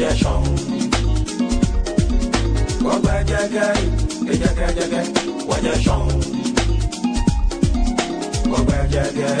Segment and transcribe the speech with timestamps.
[0.00, 0.42] wọ́jẹ́ sàn.
[2.80, 3.68] Gbọ́gbẹ́ jẹ́gẹ́,
[4.32, 5.04] ìjẹ́gẹ́jẹ́gẹ́,
[5.48, 6.06] wọ́jẹ́ sàn.
[8.48, 9.32] Gbọ́gbẹ́ jẹ́gẹ́,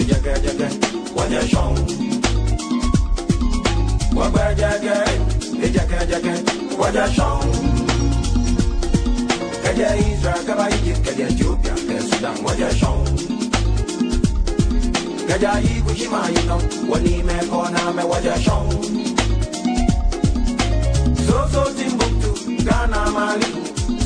[0.00, 0.70] ìjẹ́gẹ́jẹ́gẹ́,
[1.16, 1.72] wọ́jẹ́ sàn.
[4.14, 4.98] Gbọ́gbẹ́ jẹ́gẹ́,
[5.66, 6.36] ìjẹ́gẹ́jẹ́gẹ́,
[6.80, 7.46] wọ́jẹ́ sàn.
[9.62, 12.98] Kẹjẹ Israel, kẹba Egypt, kẹjẹ Ethiopia, kẹ Sudan, wọ́jẹ́ sàn.
[15.28, 18.66] Kẹjẹ Ikushima, you know, wọ́n ní mẹ́kọ́ náà mẹ́wọ́jẹ́ sàn.
[21.52, 23.44] So so Timbuktu, Ghana, Mali,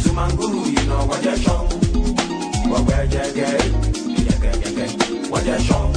[0.03, 1.69] Sumanguru, you know what you're shown.
[2.69, 5.93] What where you get, you get, you get, what you're shown.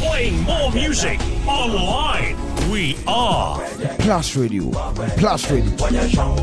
[0.00, 2.36] Playing more music online.
[2.70, 3.69] We are
[4.00, 4.70] Plus Radio.
[5.16, 5.70] Plus Radio.
[5.78, 6.36] What you're shown.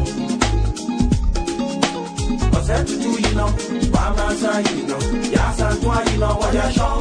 [2.57, 3.47] Ọ̀sẹ̀ tuntun yìí náà,
[3.93, 4.99] wàá san yìí náà,
[5.35, 6.99] yàá san tún àyè náà wọ́jẹ́ sọ́n.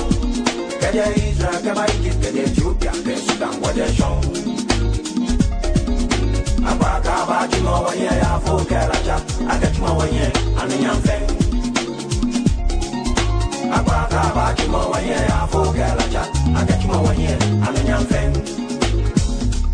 [0.80, 1.66] Kẹ̀jẹ̀ Israel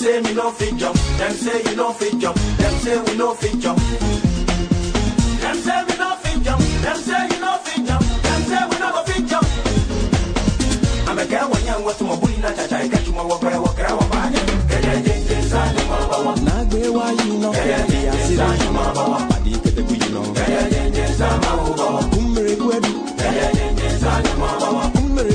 [0.00, 3.34] say me no fit jump, them say you no fit jump, them say we no
[3.34, 3.78] fit jump.
[5.40, 8.78] Them say we no fit jump, them say you no fit jump, them say we
[8.78, 9.46] no go fit jump.
[11.10, 16.88] ameka wanya watu mabuli na chacha ikachuma wakwe wakwe wabanya kaya jenje sani mabawa Nàgbé
[16.88, 18.68] wá yìí ná, kaya ìyá jenje sí sani rí.
[18.72, 20.20] mabawa Pàdé kẹtẹ́kù yìí ná.
[20.38, 25.34] kaya jenje sama ubawa Kúmèrè kwẹ́dù, kaya jenje sani mabawa kúmèrè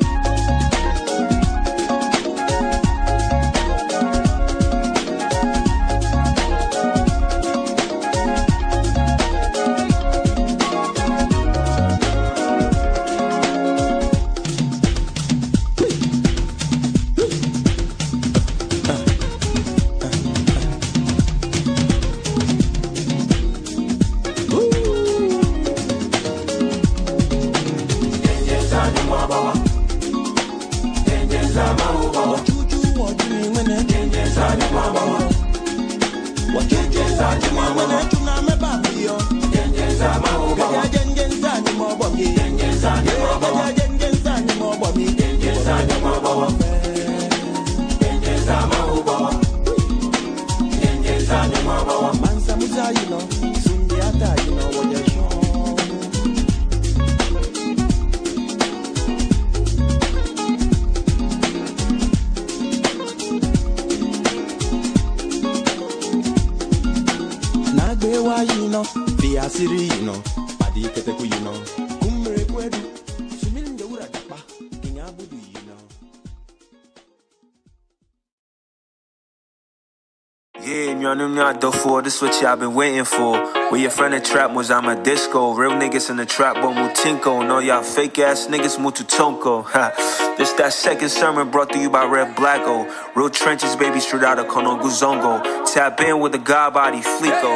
[81.53, 83.37] you know me, I do for this what y'all been waiting for.
[83.71, 85.53] Where your friend in trap was I'm a disco.
[85.53, 87.47] Real niggas in the trap, but Mutinko.
[87.47, 89.65] No, y'all fake ass niggas Mututonko.
[89.71, 90.35] Ha.
[90.37, 93.15] This that second sermon brought to you by Red Blacko.
[93.15, 95.41] Real trenches, baby, straight out of Kono Guzongo.
[95.71, 97.55] Tap in with the God body Flico.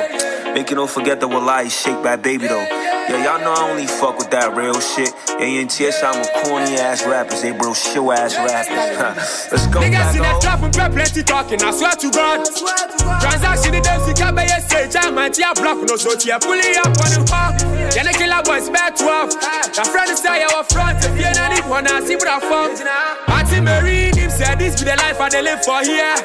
[0.53, 2.61] Make you don't forget the Wallahi shake by baby though.
[2.61, 5.13] Yeah, y'all know I only fuck with that real shit.
[5.37, 7.41] Yeah, and TS, I'm a corny ass rappers.
[7.41, 9.51] They bro show ass rappers.
[9.51, 12.47] Let's go Niggas in the trap and pay plenty talking, I swear to God.
[13.19, 15.27] Transaction in them sick up by stage, I'm a
[15.59, 17.59] block, no so tia pulling up on the hawk.
[17.91, 19.75] Then the killer boys back 12.
[19.75, 22.39] The friend is say our front, if you don't need one, I see what I
[22.39, 22.79] found.
[23.27, 26.15] Martin Marine, him said this be the life I they live for here.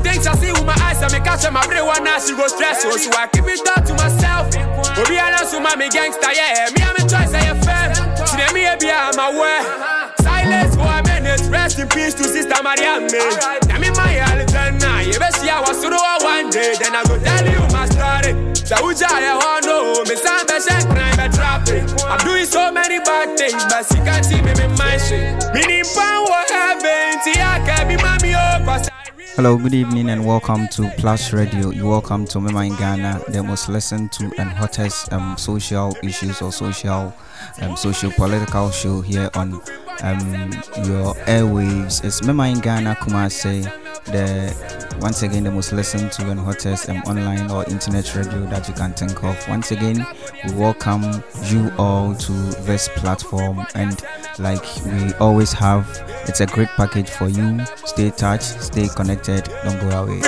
[0.00, 2.32] Things I see with my eyes, I make catch on my brain one now she
[2.32, 4.48] go stress, so, so I keep it down to myself.
[4.96, 7.45] Obi Alan, so my me gangster, yeah, me I'm a choice, eh,
[8.76, 8.84] I am fair.
[8.84, 10.12] See them here, be I'm aware.
[10.20, 13.04] Silence for a minute, rest in peace to Sister Mariam.
[13.04, 13.58] Eh.
[13.68, 17.18] Now me my Alexander, you best see I was solo one day, then I go
[17.18, 18.54] tell you my story.
[18.66, 21.86] So who I want know, me sound best and crime and trapping.
[22.04, 25.38] I'm doing so many bad things, but she can't see me in my shit.
[25.54, 26.45] Meaning power
[29.36, 31.68] Hello, good evening, and welcome to Plus Radio.
[31.68, 36.40] You're welcome to Mema in Ghana, the most listened to and hottest um, social issues
[36.40, 37.14] or social,
[37.60, 39.60] um, social political show here on
[40.02, 40.52] um,
[40.86, 42.02] your airwaves.
[42.02, 43.70] It's Mema in Ghana, Kumasi,
[44.06, 44.54] the
[45.00, 48.74] once again the most listened to and hottest um, online or internet radio that you
[48.74, 49.48] can think of.
[49.48, 50.06] Once again,
[50.44, 52.32] we welcome you all to
[52.62, 54.02] this platform, and
[54.38, 55.86] like we always have,
[56.26, 57.64] it's a great package for you.
[57.84, 60.20] Stay touched, stay connected, don't go away.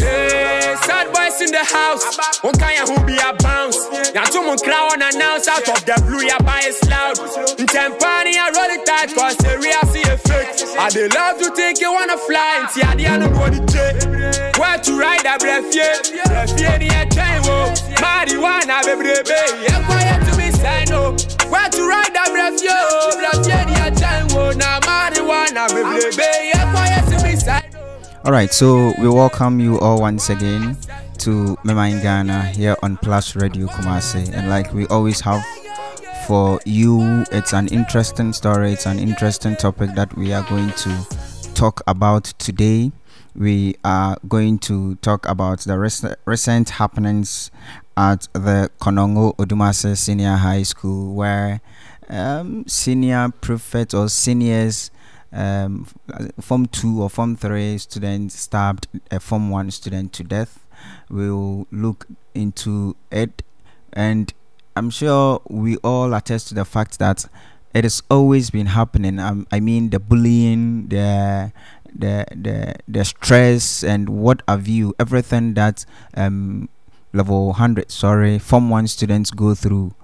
[0.00, 2.04] Yeah, sad boys in the house.
[2.42, 3.78] One kind who be a bounce.
[4.14, 5.64] Now two mon crown announce out
[10.82, 14.58] I they love to think you wanna fly, see, I don't know jet.
[14.58, 15.94] Where to ride a breath, yeah.
[16.26, 17.72] Breath, yeah, the time, oh.
[18.02, 19.62] Marijuana, baby, baby.
[19.62, 21.14] Yeah, to me, say no.
[21.14, 21.50] Oh.
[21.50, 22.74] Where to ride a breath, yo.
[23.16, 24.50] Breath, yeah, the time, oh.
[24.58, 26.50] Now, marijuana, baby, baby.
[26.52, 27.78] Yeah, to me, say no.
[27.78, 28.20] Oh.
[28.24, 30.76] All right, so we welcome you all once again
[31.18, 35.44] to Mema in Ghana here on Plus Radio Kumasi, and like we always have
[36.32, 41.06] for you, it's an interesting story, it's an interesting topic that we are going to
[41.52, 42.90] talk about today.
[43.36, 47.50] We are going to talk about the rec- recent happenings
[47.98, 51.60] at the Konongo Odumase Senior High School, where
[52.08, 54.90] um, senior prefect or seniors
[55.34, 55.86] um,
[56.40, 60.60] form two or form three students stabbed a form one student to death.
[61.10, 63.42] We'll look into it,
[63.92, 64.32] and
[64.76, 67.26] I'm sure we all attest to the fact that
[67.74, 69.18] it has always been happening.
[69.18, 71.52] Um, I mean, the bullying, the
[71.94, 75.84] the the the stress, and what have you, everything that
[76.16, 76.68] um
[77.12, 79.94] level 100 sorry form 1 students go through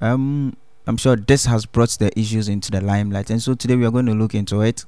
[0.00, 3.30] um i'm sure this has brought the issues into the limelight.
[3.30, 4.84] And so today we are going to look into it.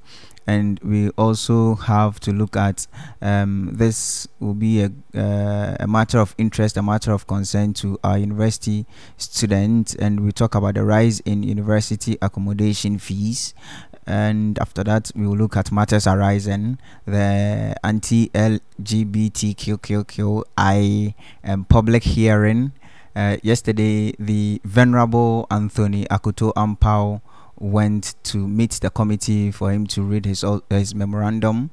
[0.46, 2.87] And we also have to look at
[3.23, 7.99] um, this will be a, uh, a matter of interest a matter of concern to
[8.05, 8.85] our university
[9.17, 9.94] students.
[9.94, 13.55] And we talk about the rise in university accommodation fees.
[14.06, 16.79] And after that we will look at matters arising.
[17.06, 19.73] The anti lgbtqqi
[21.44, 22.73] um, public hearing
[23.17, 27.21] uh, yesterday the venerable anthony akoto ampaw
[27.59, 31.71] went to meet the committee for him to read his his memorandum.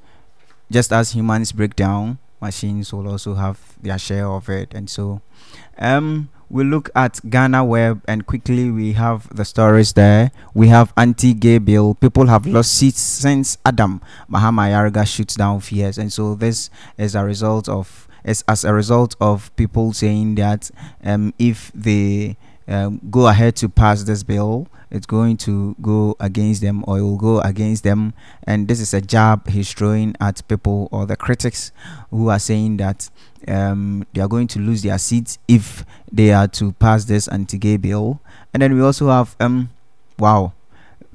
[0.71, 5.21] just as humans break down machines will also have their share of it and so
[5.77, 10.31] um we look at Ghana Web and quickly we have the stories there.
[10.53, 11.95] We have anti-gay bill.
[11.95, 17.15] People have lost seats since Adam Mahama Ayariga shoots down fears, and so this is
[17.15, 20.69] a result of is as a result of people saying that
[21.03, 22.35] um, if they
[22.71, 27.01] um, go ahead to pass this bill, it's going to go against them or it
[27.01, 28.13] will go against them.
[28.43, 31.71] And this is a jab he's throwing at people or the critics
[32.09, 33.09] who are saying that
[33.47, 37.77] um, they are going to lose their seats if they are to pass this anti-gay
[37.77, 38.19] bill.
[38.53, 39.69] And then we also have um,
[40.17, 40.53] wow,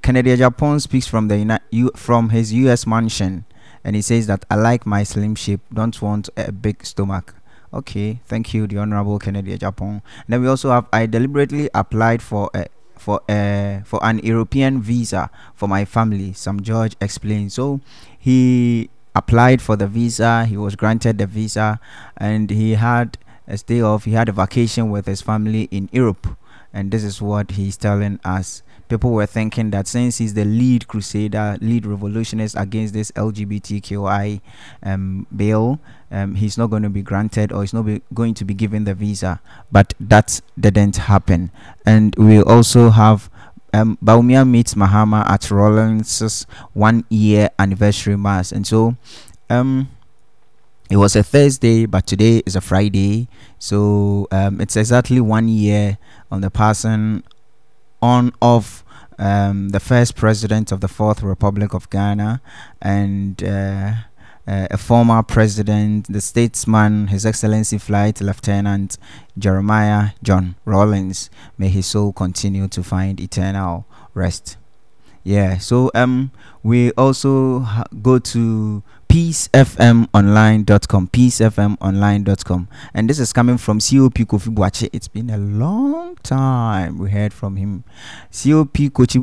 [0.03, 2.87] Kennedy Agyapong speaks from the Uni- U- from his U.S.
[2.87, 3.45] mansion,
[3.85, 7.35] and he says that I like my slim shape, don't want a big stomach.
[7.73, 10.03] Okay, thank you, the Honorable Kennedy Agyapong.
[10.29, 15.31] Then we also have I deliberately applied for a for a for an European visa
[15.55, 16.33] for my family.
[16.33, 17.53] Sam George explained.
[17.53, 17.81] So
[18.19, 20.45] he applied for the visa.
[20.45, 21.81] He was granted the visa,
[22.17, 24.05] and he had a stay off.
[24.05, 26.37] He had a vacation with his family in Europe,
[26.73, 30.88] and this is what he's telling us people were thinking that since he's the lead
[30.88, 34.40] crusader, lead revolutionist against this LGBTQI
[34.83, 38.55] um, bill, um, he's not going to be granted or he's not going to be
[38.55, 39.40] given the visa.
[39.73, 41.50] But that didn't happen.
[41.85, 43.28] And we also have
[43.73, 48.52] um, Bawumia meets Mahama at Rawlings' one year anniversary mass.
[48.52, 48.97] And so
[49.50, 49.90] um,
[50.88, 53.28] it was a Thursday, but today is a Friday.
[53.59, 55.99] So um, it's exactly one year
[56.31, 57.25] on the passing
[58.03, 58.85] on of
[59.19, 62.41] um, the first president of the Fourth Republic of Ghana
[62.81, 63.93] and uh,
[64.47, 68.97] uh, a former president, the statesman, His Excellency Flight Lieutenant
[69.37, 71.31] Jeremiah John Rawlings.
[71.59, 74.57] May his soul continue to find eternal rest.
[75.25, 76.31] Yeah, so um,
[76.62, 78.85] we also ha- go to
[79.17, 86.99] peacefmonline.com peacefmonline.com and this is coming from cop kofi boakye it's been a long time.
[86.99, 87.85] We heard from him.
[88.31, 89.21] Cop kochi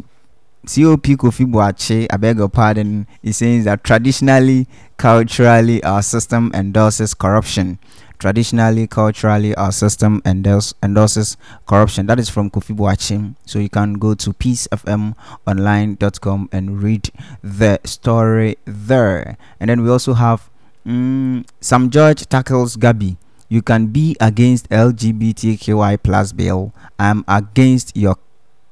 [0.66, 4.66] cop kofi boakye i beg your pardon he says that traditionally
[4.98, 7.78] culturally our system endorses corruption
[8.24, 11.36] traditionally, culturally, our system endorse, endorses
[11.68, 12.06] corruption.
[12.06, 13.36] That is from Kofi Buachim.
[13.46, 17.10] So you can go to peacefmonline.com and read
[17.44, 19.36] the story there.
[19.60, 20.50] And then we also have
[20.88, 23.18] mm, Sam George tackles Gabby.
[23.50, 26.72] You can be against LGBTQI plus bill.
[26.98, 28.16] I'm against your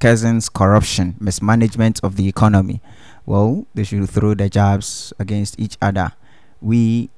[0.00, 2.80] cousin's corruption, mismanagement of the economy.
[3.26, 6.12] Well, they should throw the jabs against each other.
[6.62, 7.10] We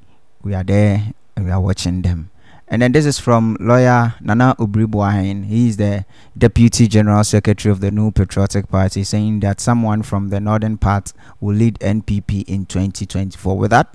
[0.43, 2.31] we are there we are watching them.
[2.67, 5.45] And then this is from lawyer Nana Obiri Boahen.
[5.45, 10.31] He is the deputy general secretary of the New Patriotic Party, saying that someone from
[10.31, 13.59] the northern part will lead NPP in 2024.
[13.59, 13.95] With that,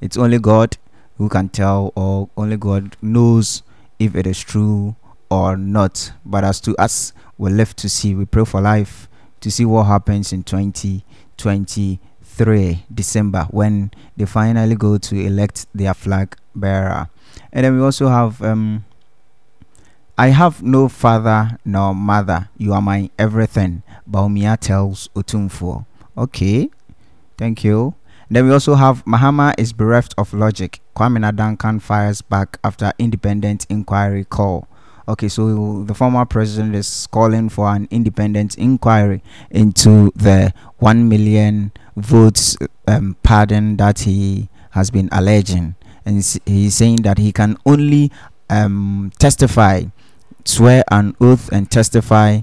[0.00, 0.76] it's only God
[1.16, 3.62] who can tell, or only God knows
[3.98, 4.96] if it is true
[5.30, 6.12] or not.
[6.24, 8.14] But as to us, we're left to see.
[8.14, 9.08] We pray for life
[9.40, 10.44] to see what happens in
[12.40, 17.08] 2023 December when they finally go to elect their flag bearer.
[17.52, 18.84] And then we also have um,
[20.16, 22.48] I have no father nor mother.
[22.56, 23.82] You are my everything.
[24.10, 25.84] Bawumia tells Otumfuo.
[26.16, 26.70] Okay,
[27.36, 27.94] thank you.
[28.30, 30.80] Then we also have Mahama is bereft of logic.
[30.96, 34.66] Kwame Duncan fires back after independent inquiry call.
[35.10, 41.72] Okay, so the former president is calling for an independent inquiry into the 1 million
[41.96, 45.74] votes um, pardon that he has been alleging
[46.06, 48.12] and he's saying that he can only
[48.50, 49.82] um, testify,
[50.44, 52.42] swear an oath and testify,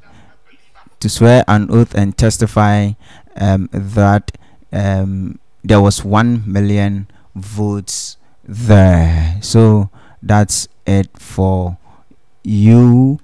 [0.99, 2.91] to swear an oath and testify
[3.37, 4.37] um, that
[4.73, 9.37] um, there was one million votes there.
[9.41, 9.89] So
[10.21, 11.77] that's it for
[12.47, 13.19] you.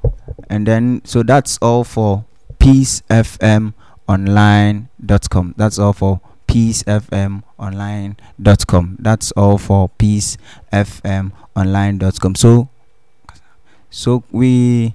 [0.50, 2.24] And then, so that's all for
[2.60, 5.54] peacefmonline.com.
[5.58, 8.98] That's all for peacefmonline.com.
[9.00, 12.36] That's all for peacefmonline.com.
[12.36, 12.70] So,
[13.90, 14.94] so we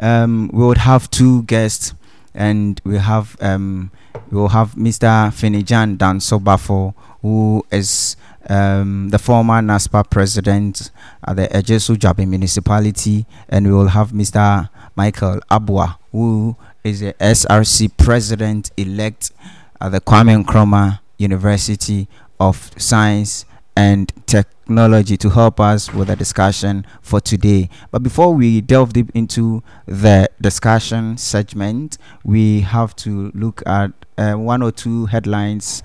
[0.00, 1.94] um, we would have two guests,
[2.34, 3.90] and we have um,
[4.30, 5.30] we will have Mr.
[5.32, 8.16] Finijan Dan Sobafo, who is
[8.48, 10.90] um, the former NASPA president
[11.26, 14.68] at the Ejisu Juaben municipality, and we will have Mr.
[14.96, 19.32] Michael Abua, who is the SRC president elect
[19.80, 22.08] at the Kwame Nkrumah University
[22.40, 23.44] of Science
[23.76, 27.68] and Technology to help us with the discussion for today.
[27.92, 34.34] But before we delve deep into the discussion segment, we have to look at uh,
[34.34, 35.82] one or two headlines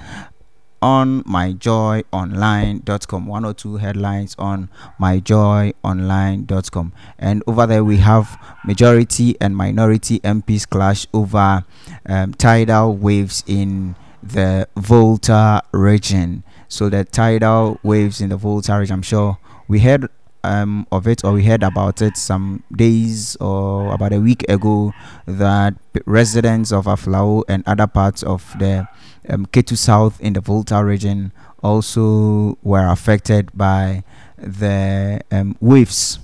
[0.83, 4.67] on myjoyonline.com one or two headlines on
[4.99, 11.63] myjoyonline.com and over there we have majority and minority mps clash over
[12.07, 16.43] um, tidal waves in the volta region.
[16.67, 19.37] So the tidal waves in the volta region i'm sure
[19.69, 20.09] we heard
[20.43, 24.91] um, of it or we heard about it some days or about a week ago
[25.25, 25.75] that
[26.05, 28.85] residents of Aflao and other parts of the
[29.29, 34.03] um, Ketu South in the Volta region also were affected by
[34.37, 36.19] the um, waves.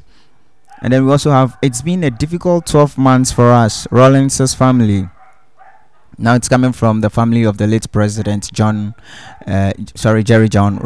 [0.81, 5.09] And then we also have it's been a difficult 12 months for us, Rawlings's family.
[6.21, 8.93] Now it's coming from the family of the late president John,
[9.47, 10.77] uh, sorry Jerry John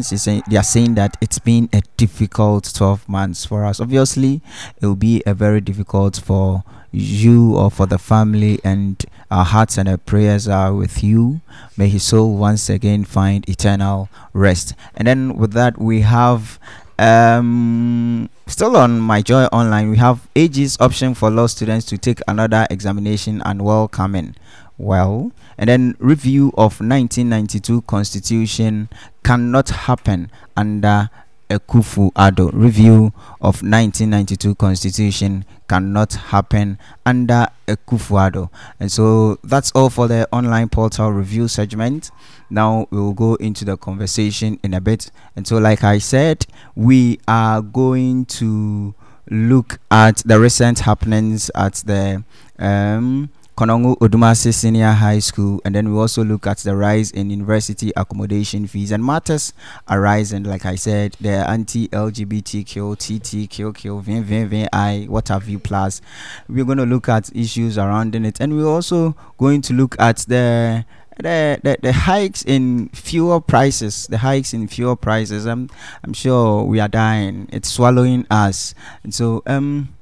[0.00, 3.78] saying, they are saying that it's been a difficult 12 months for us.
[3.78, 4.42] Obviously,
[4.80, 9.78] it will be a very difficult for you or for the family, and our hearts
[9.78, 11.40] and our prayers are with you.
[11.76, 14.74] May his soul once again find eternal rest.
[14.94, 16.58] And then with that, we have
[17.00, 22.20] um still on my joy online we have ages option for law students to take
[22.28, 24.36] another examination and welcoming
[24.76, 28.86] well and then review of 1992 constitution
[29.24, 31.08] cannot happen under
[31.50, 40.28] Akufo-Addo review of 1992 constitution cannot happen under Akufo-Addo and so that's all for the
[40.32, 42.10] online portal review segment.
[42.48, 45.10] Now we will go into the conversation in a bit.
[45.36, 48.94] And so like I said we are going to
[49.30, 52.24] look at the recent happenings at the
[52.58, 53.30] um
[53.60, 57.92] Konongo Odumase Senior High School, and then we also look at the rise in university
[57.94, 59.52] accommodation fees and matters
[59.90, 66.00] arising, like I said, the anti-LGBTQ, TTQQ, VVVI, what have you plus.
[66.48, 70.24] We're going to look at issues surrounding it, and we're also going to look at
[70.26, 70.86] the
[71.18, 75.44] the, the, the hikes in fuel prices, the hikes in fuel prices.
[75.44, 75.68] I'm
[76.02, 77.46] I'm sure we are dying.
[77.52, 78.74] It's swallowing us,
[79.04, 79.94] and so um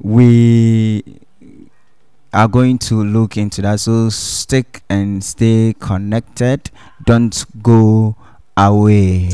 [0.00, 1.02] we
[2.34, 3.80] are going to look into that.
[3.80, 6.70] So stick and stay connected.
[7.06, 8.16] Don't go
[8.56, 9.30] away.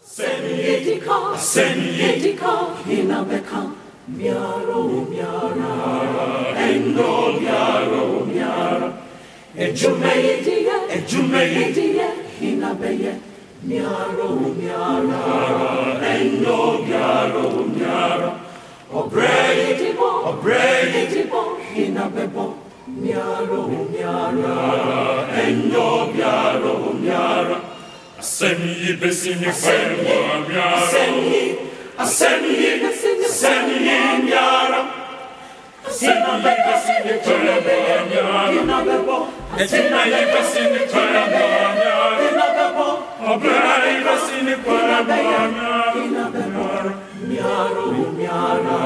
[0.00, 2.52] Senyidika, senyidika,
[2.90, 3.60] inameka
[4.08, 5.70] miaro miara,
[6.68, 8.88] endo miaro miara.
[9.56, 12.08] Ejumeidiye, ejumeidiye,
[13.62, 15.22] miaro miara,
[16.14, 18.30] endo miaro miara.
[18.92, 21.42] Obreidimo, obreidimo,
[21.76, 22.65] inabebo.
[28.18, 30.76] Asemi besini fenwa miara.
[30.76, 31.56] Asemi,
[31.98, 33.76] asemi, asemi
[34.24, 34.80] miara.
[35.88, 38.60] Asemi besini fenwa miara.
[39.56, 42.26] Asemi besini fenwa miara.
[43.32, 45.70] Obrai besini fenwa miara.
[47.28, 47.86] Miaro
[48.18, 48.78] miara.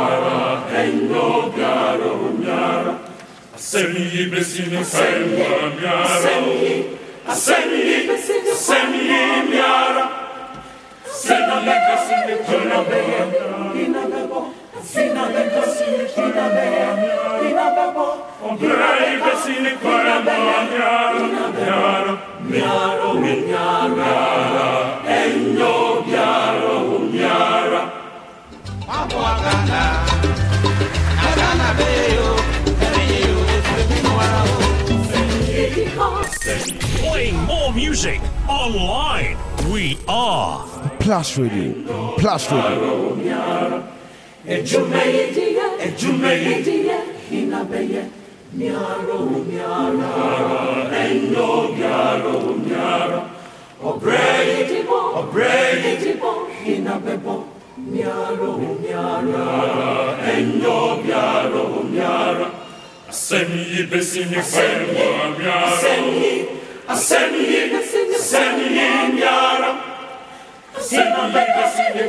[0.83, 3.10] Endo miaro miara.
[3.71, 6.05] Asemi besini fenwa miara.
[6.05, 6.85] Asemi,
[7.29, 9.03] asemi, asemi
[9.51, 10.05] miara.
[11.07, 11.57] Asemi
[11.87, 13.27] besini fenwa miara.
[14.83, 17.67] Sina besini fenwa miara.
[18.43, 21.23] Obrai besini fenwa miara.
[21.61, 22.15] Miara.
[22.51, 24.13] Miaro miara.
[25.07, 25.73] Endo
[26.09, 26.75] miaro
[27.13, 27.83] miara.
[36.51, 39.37] Playing more music online.
[39.73, 40.67] We are
[40.99, 42.17] Plus Radio.
[42.19, 43.15] Plus Radio.
[44.47, 45.61] Asemi besini
[47.29, 48.51] fenwa miara.
[60.43, 62.47] Asemi,
[63.31, 64.87] asemi, asemi
[65.39, 65.71] miara.
[66.89, 69.71] Asemi besini fenwa miara.
[70.79, 72.03] Asemi besini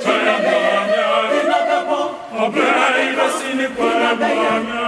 [0.00, 0.38] fenwa
[0.92, 1.24] miara.
[2.42, 4.82] Obrai besini fenwa miara.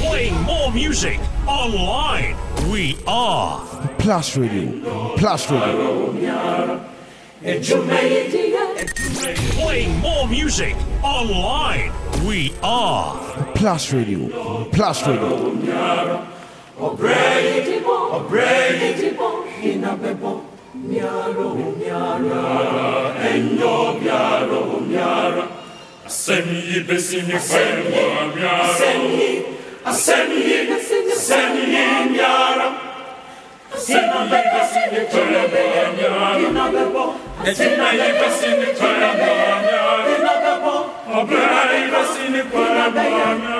[0.00, 2.36] playing more music online.
[2.70, 3.60] We are
[3.98, 5.16] Plus Radio.
[5.16, 6.90] Plus Radio.
[9.52, 11.92] Playing more music online.
[12.26, 13.18] We are
[13.54, 14.64] Plus Radio.
[14.72, 15.54] Plus Radio.
[26.14, 28.62] Asemi ibesini fenwa miara.
[28.64, 29.42] Asemi,
[29.84, 31.62] asemi, asemi
[32.12, 32.68] miara.
[33.74, 35.42] Asemi ibesini fenwa
[35.96, 36.44] miara.
[37.50, 40.02] Etina ibesini fenwa miara.
[41.18, 43.58] Obra ibesini fenwa miara.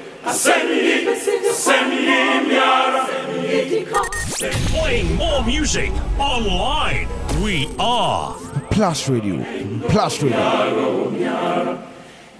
[4.68, 7.08] Playing more music online.
[7.44, 8.36] We are
[8.72, 9.44] Plus Radio.
[9.90, 10.38] Plus Radio.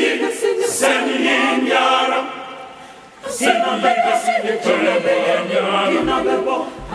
[0.63, 1.15] asemi
[1.63, 2.19] miara.
[3.27, 4.93] Asemi ibesini fenwa
[5.49, 5.99] miara.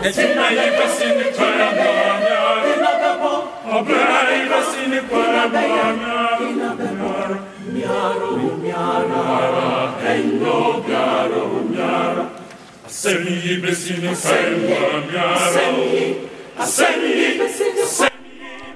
[0.03, 2.37] Etina ibesini fenwa miara.
[3.77, 6.13] Obra ibesini fenwa miara.
[12.87, 15.61] Asemi ibesini fenwa miara.
[16.59, 17.11] Asemi, asemi.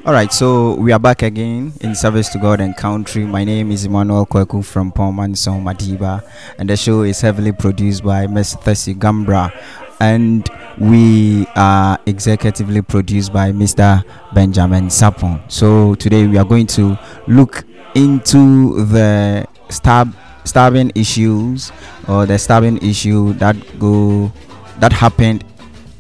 [0.06, 3.26] All right, so we are back again in service to God and country.
[3.26, 6.24] My name is Emmanuel Kweku from Pomanson Madiba,
[6.58, 8.56] and the show is heavily produced by Ms.
[8.62, 9.52] Thessi Gambra,
[10.00, 14.04] and we are executively produced by Mr.
[14.34, 15.42] Benjamin Sapon.
[15.52, 20.14] So today we are going to look into the stab
[20.46, 21.74] stabbing issues
[22.08, 24.32] or the stabbing issue that go
[24.80, 25.44] that happened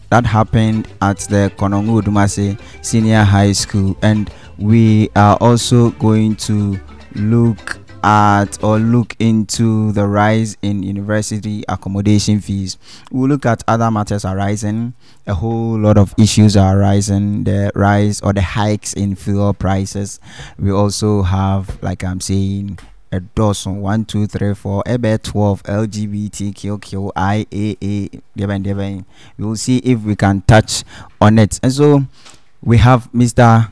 [0.09, 6.79] that happened at the Konongo Dumase Senior High School, and we are also going to
[7.15, 12.77] look at or look into the rise in university accommodation fees.
[13.11, 14.93] We'll look at other matters arising.
[15.25, 17.43] A whole lot of issues are arising.
[17.43, 20.19] The rise or the hikes in fuel prices.
[20.57, 22.79] We also have, like I'm saying,
[23.11, 26.77] a dozen one two three four ebe 12 lgbtqqia
[28.37, 29.05] deven deven
[29.37, 30.83] we will see if we can touch
[31.21, 32.03] on it and so
[32.61, 33.69] we have mr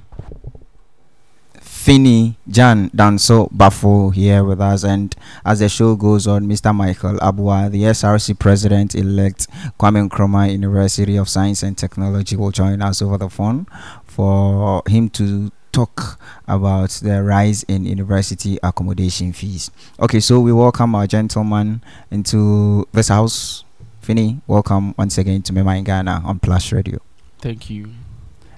[1.85, 6.73] Finney Jan Danso Bafo here with us, and as the show goes on, Mr.
[6.73, 9.45] Michael Abua, the SRC President elect
[9.79, 13.67] Kwame Nkrumah University of Science and Technology, will join us over the phone
[14.03, 19.69] for him to talk about the rise in university accommodation fees.
[19.99, 23.65] Okay, so we welcome our gentleman into this house.
[23.99, 26.99] Finney, welcome once again to Mema in Ghana on Plus Radio.
[27.39, 27.89] Thank you.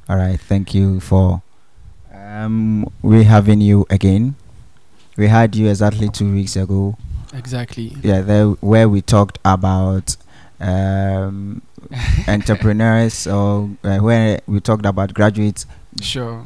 [0.08, 1.41] All right, thank you for
[2.13, 4.36] um we having you again.
[5.17, 6.97] We had you exactly two weeks ago.
[7.34, 7.95] Exactly.
[8.03, 10.15] Yeah, there where we talked about
[10.60, 11.63] um
[12.27, 15.65] entrepreneurs or uh, where we talked about graduates
[16.01, 16.45] Sure.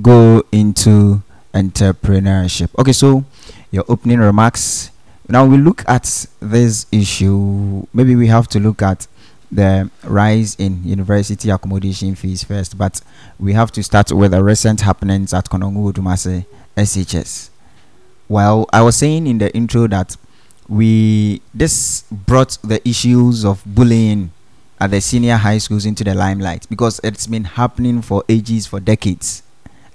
[0.00, 2.70] Go into entrepreneurship.
[2.78, 3.24] Okay, so
[3.70, 4.92] your opening remarks
[5.28, 7.86] now we look at this issue.
[7.94, 9.06] Maybe we have to look at
[9.50, 13.00] the rise in university accommodation fees first, but
[13.38, 16.44] we have to start with the recent happenings at Konongo Dumase
[16.76, 17.50] SHS.
[18.28, 20.16] Well, I was saying in the intro that
[20.68, 24.32] we this brought the issues of bullying
[24.80, 28.80] at the senior high schools into the limelight because it's been happening for ages, for
[28.80, 29.42] decades.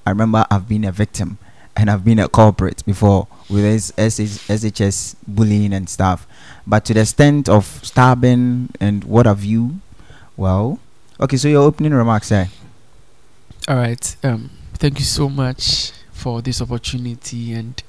[0.08, 1.38] I remember I've been a victim
[1.76, 3.66] and I've been a culprit before with
[3.98, 6.26] SHS bullying and stuff.
[6.66, 9.82] But to the extent of stabbing and what have you,
[10.38, 10.80] well,
[11.20, 11.36] okay.
[11.36, 12.46] So your opening remarks, eh?
[13.68, 14.16] All right.
[14.24, 17.84] Um, thank you so much for this opportunity and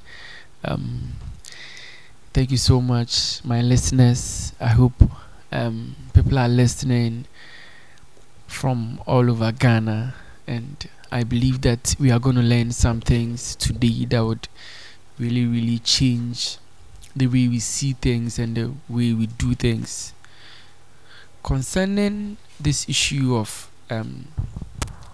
[0.65, 1.13] um,
[2.33, 4.55] thank you so much, my listeners.
[4.59, 5.05] I hope
[5.53, 7.27] um, people are listening
[8.49, 10.15] from all over Ghana,
[10.49, 14.47] and I believe that we are going to learn some things today that would
[15.19, 16.59] really, really change
[17.17, 20.13] the way we see things and the way we do things.
[21.43, 24.29] Concerning this issue of um,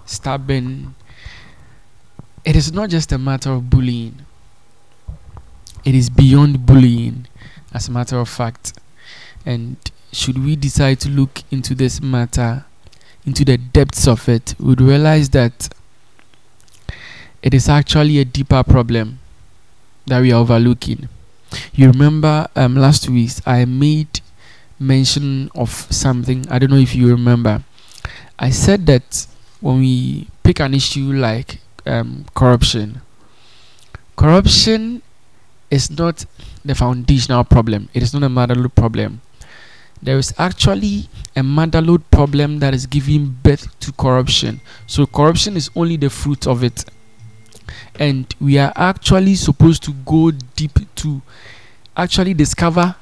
[0.05, 0.97] stabbing,
[2.45, 4.27] it is not just a matter of bullying,
[5.85, 7.29] it is beyond bullying,
[7.73, 8.73] as a matter of fact.
[9.47, 9.77] And
[10.13, 12.65] should we decide to look into this matter,
[13.25, 15.69] into the depths of it, we would realize that
[17.45, 19.19] it is actually a deeper problem
[20.07, 21.11] that we are overlooking.
[21.75, 24.21] You remember um, last week I made
[24.81, 26.47] mention of something.
[26.51, 27.63] I don't know if you remember.
[28.39, 29.27] I said that
[29.61, 33.03] when we pick an issue like um, corruption,
[34.17, 35.03] corruption
[35.71, 36.25] is not
[36.65, 37.91] the foundational problem.
[37.93, 39.21] It is not a motherload problem.
[40.03, 44.63] There is actually a motherload problem that is giving birth to corruption.
[44.87, 46.85] So corruption is only the fruit of it
[47.99, 51.23] and we are actually supposed to go deep to
[51.97, 52.95] actually discover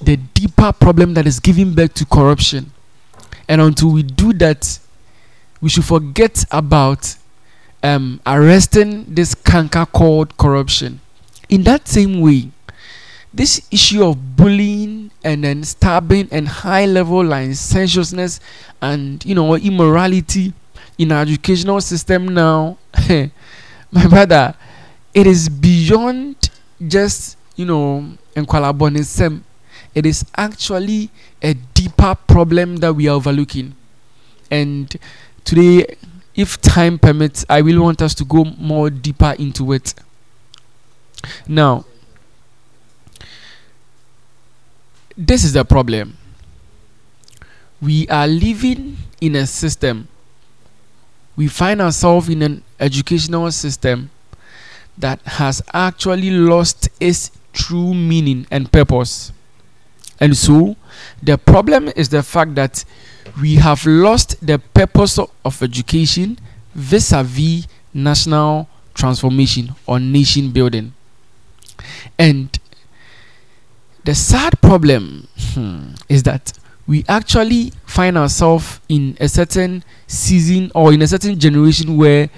[0.00, 2.70] the deeper problem that is giving birth to corruption.
[3.48, 4.78] And until we do that,
[5.60, 7.16] we should forget about
[7.82, 11.00] um, arresting this canker called corruption.
[11.48, 12.50] In that same way,
[13.32, 18.38] this issue of bullying and then stabbing and high level licentiousness
[18.80, 20.52] and you know immorality
[20.98, 22.78] in our educational system now
[23.90, 24.54] my brother,
[25.12, 26.50] it is beyond
[26.86, 29.42] just, you know, Nkwalabonism.
[29.94, 31.10] It is actually
[31.42, 33.74] a deeper problem that we are overlooking.
[34.50, 34.94] And
[35.44, 35.96] today,
[36.34, 39.94] if time permits, I will want us to go more deeper into it.
[41.46, 41.84] Now,
[45.16, 46.16] this is the problem.
[47.80, 50.08] We are living in a system
[51.36, 54.10] we find ourselves in an educational system
[54.98, 59.32] that has actually lost its true meaning and purpose.
[60.20, 60.76] And so,
[61.22, 62.84] the problem is the fact that
[63.40, 66.38] we have lost the purpose of education
[66.74, 70.92] vis a vis national transformation or nation building.
[72.18, 72.56] And
[74.04, 76.52] the sad problem hmm, is that
[76.86, 82.28] we actually find ourselves in a certain season or in a certain generation where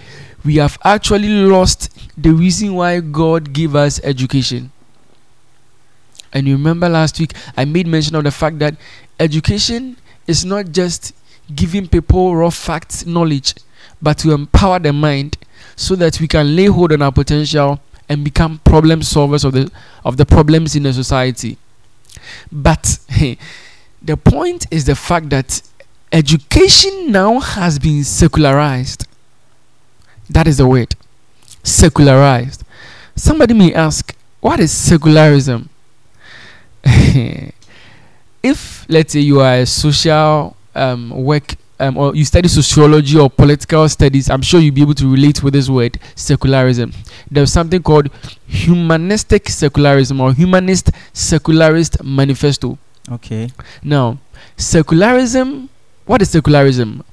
[0.47, 4.71] we have actually lost the reason why God gave us education.
[6.33, 8.77] And you remember last week I made mention of the fact that
[9.19, 11.13] education is not just
[11.55, 13.55] giving people raw facts knowledge,
[14.01, 15.37] but to empower the mind
[15.75, 19.71] so that we can lay hold on our potential and become problem solvers of the
[20.05, 21.59] of the problems in the society.
[22.53, 23.37] But hey,
[24.01, 25.61] the point is the fact that
[26.13, 29.07] education now has been secularized.
[30.31, 30.95] That is the word.
[31.63, 32.65] Secularized.
[33.15, 35.69] Somebody may ask, what is secularism?
[36.85, 43.29] if, let's say, you are a social um, work um, or you study sociology or
[43.29, 46.93] political studies, I'm sure you'll be able to relate with this word secularism.
[47.31, 48.09] There's something called
[48.47, 52.79] humanistic secularism or humanist secularist manifesto.
[53.11, 53.51] Okay.
[53.83, 54.19] Now,
[54.57, 55.69] secularism,
[56.07, 57.05] what is secularism?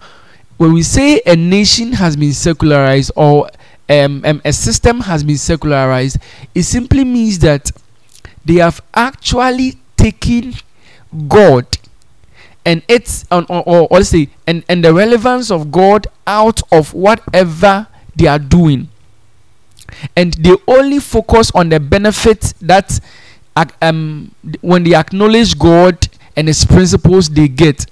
[0.58, 3.50] When we say a nation has been secularized or
[3.90, 6.18] um, um, a system has been secularized,
[6.56, 7.72] it simply means that
[8.46, 10.54] they have actually taken
[11.28, 11.66] God
[12.66, 16.94] and it's or, or, or let's say and, and the relevance of God out of
[16.94, 18.90] whatever they are doing.
[20.16, 23.00] And they only focus on the benefits that
[23.82, 27.86] um, when they acknowledge God and His principles, they get.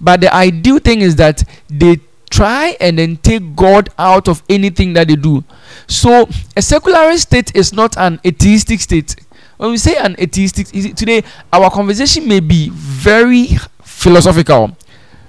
[0.00, 4.92] But the ideal thing is that they try and then take God out of anything
[4.94, 5.44] that they do.
[5.86, 9.16] So a secular state is not an atheistic state,
[9.56, 13.48] when we say an atheistic is today our conversation may be very
[13.82, 14.76] philosophical.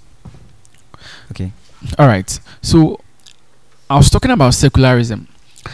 [1.31, 1.51] Okay.
[1.97, 2.39] All right.
[2.61, 2.99] So
[3.89, 5.27] i was talking about secularism.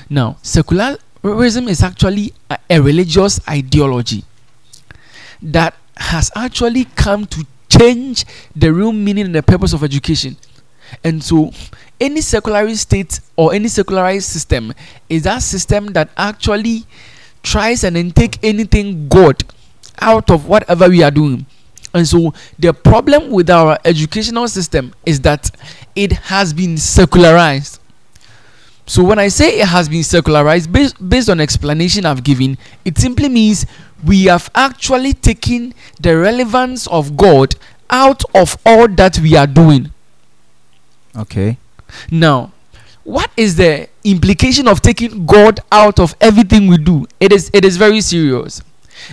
[0.10, 4.24] Now secularism is actually a, a religious ideology
[5.42, 10.38] that has actually come to change the real meaning and the purpose of education.
[11.04, 11.52] And so
[12.00, 14.74] any secularized state or any secularized system
[15.10, 16.86] is that system that actually
[17.42, 19.44] tries and then take anything good
[20.00, 21.46] out of whatever we are doing
[21.94, 25.52] and so the problem with our educational system is that
[25.96, 27.80] it has been secularized
[28.86, 32.98] so when I say it has been secularized, based, based on explanation I've given, it
[32.98, 33.66] simply means
[34.06, 37.56] we have actually taken the relevance of God
[37.90, 39.92] out of all that we are doing.
[41.16, 41.58] Okay.
[42.12, 42.52] Now,
[43.04, 47.08] what is the implication of taking God out of everything we do?
[47.20, 48.62] It is it is very serious.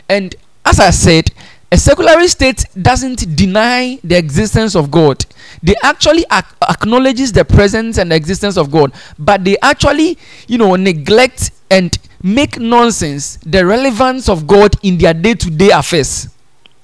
[0.08, 1.30] And as I said,
[1.72, 5.24] a secular state doesn't deny the existence of God.
[5.62, 10.58] They actually ac- acknowledges the presence and the existence of God, but they actually, you
[10.58, 16.28] know, neglect and make nonsense the relevance of God in their day-to-day affairs.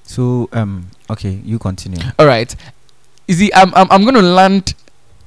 [0.03, 1.99] So, um, okay, you continue.
[2.17, 2.55] All right.
[3.27, 4.73] You see, I'm, I'm, I'm going to land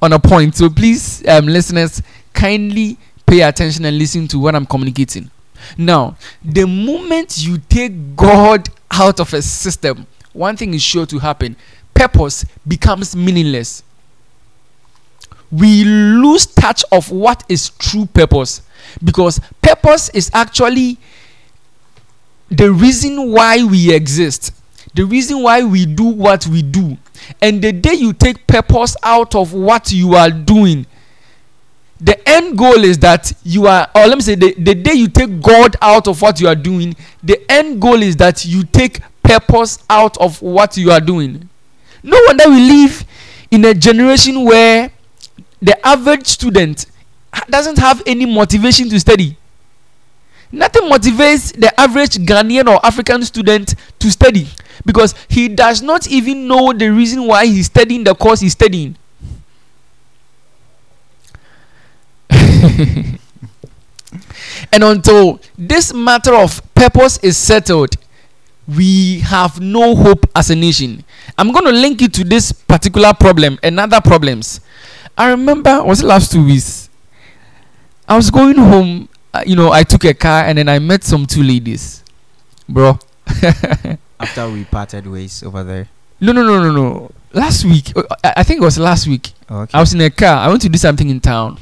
[0.01, 0.55] on a point.
[0.55, 2.01] So please, um, listeners,
[2.33, 2.97] kindly
[3.27, 5.29] pay attention and listen to what I'm communicating.
[5.77, 11.19] Now, the moment you take God out of a system, one thing is sure to
[11.19, 11.55] happen
[11.93, 13.83] purpose becomes meaningless.
[15.51, 18.61] We lose touch of what is true purpose
[19.03, 20.97] because purpose is actually
[22.49, 24.53] the reason why we exist,
[24.95, 26.97] the reason why we do what we do.
[27.41, 30.85] And the day you take purpose out of what you are doing,
[32.03, 35.07] the end goal is that you are, or let me say, the, the day you
[35.07, 38.99] take God out of what you are doing, the end goal is that you take
[39.21, 41.47] purpose out of what you are doing.
[42.01, 43.05] No wonder we live
[43.51, 44.91] in a generation where
[45.61, 46.87] the average student
[47.47, 49.37] doesn't have any motivation to study.
[50.51, 54.47] Nothing motivates the average Ghanaian or African student to study
[54.85, 58.97] because he does not even know the reason why he's studying the course he's studying.
[64.71, 67.95] and until this matter of purpose is settled,
[68.67, 71.03] we have no hope as a nation.
[71.37, 74.61] I'm going to link it to this particular problem and other problems.
[75.17, 76.89] I remember, was it last two weeks?
[78.07, 81.03] I was going home, uh, you know, I took a car and then I met
[81.03, 82.03] some two ladies.
[82.67, 82.99] Bro.
[84.19, 85.87] After we parted ways over there.
[86.19, 87.11] No, no, no, no, no.
[87.33, 89.31] Last week, uh, I, I think it was last week.
[89.49, 89.71] Okay.
[89.75, 90.37] I was in a car.
[90.37, 91.57] I went to do something in town.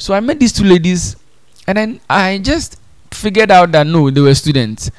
[0.00, 1.14] So I met these two ladies,
[1.66, 4.90] and then I just figured out that no, they were students.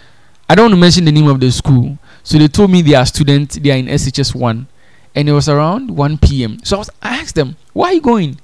[0.47, 1.97] I don't want to mention the name of the school.
[2.21, 4.67] So they told me they are students, they are in SHS 1.
[5.15, 6.59] And it was around 1 p.m.
[6.63, 8.39] So I, was, I asked them, Why are you going?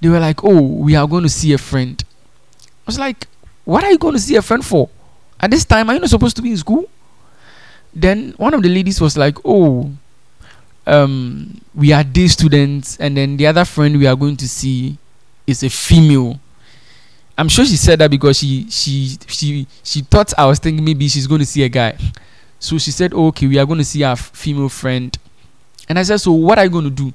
[0.00, 2.02] They were like, Oh, we are going to see a friend.
[2.60, 3.28] I was like,
[3.64, 4.88] What are you going to see a friend for?
[5.38, 6.90] At this time, are you not supposed to be in school?
[7.94, 9.88] Then one of the ladies was like, Oh,
[10.84, 14.98] um, we are day students, and then the other friend we are going to see
[15.50, 16.38] is a female.
[17.36, 21.08] I'm sure she said that because she she she she thought I was thinking maybe
[21.08, 21.96] she's going to see a guy.
[22.58, 25.16] So she said, oh, "Okay, we are going to see our female friend."
[25.88, 27.12] And I said, "So what are you going to do?"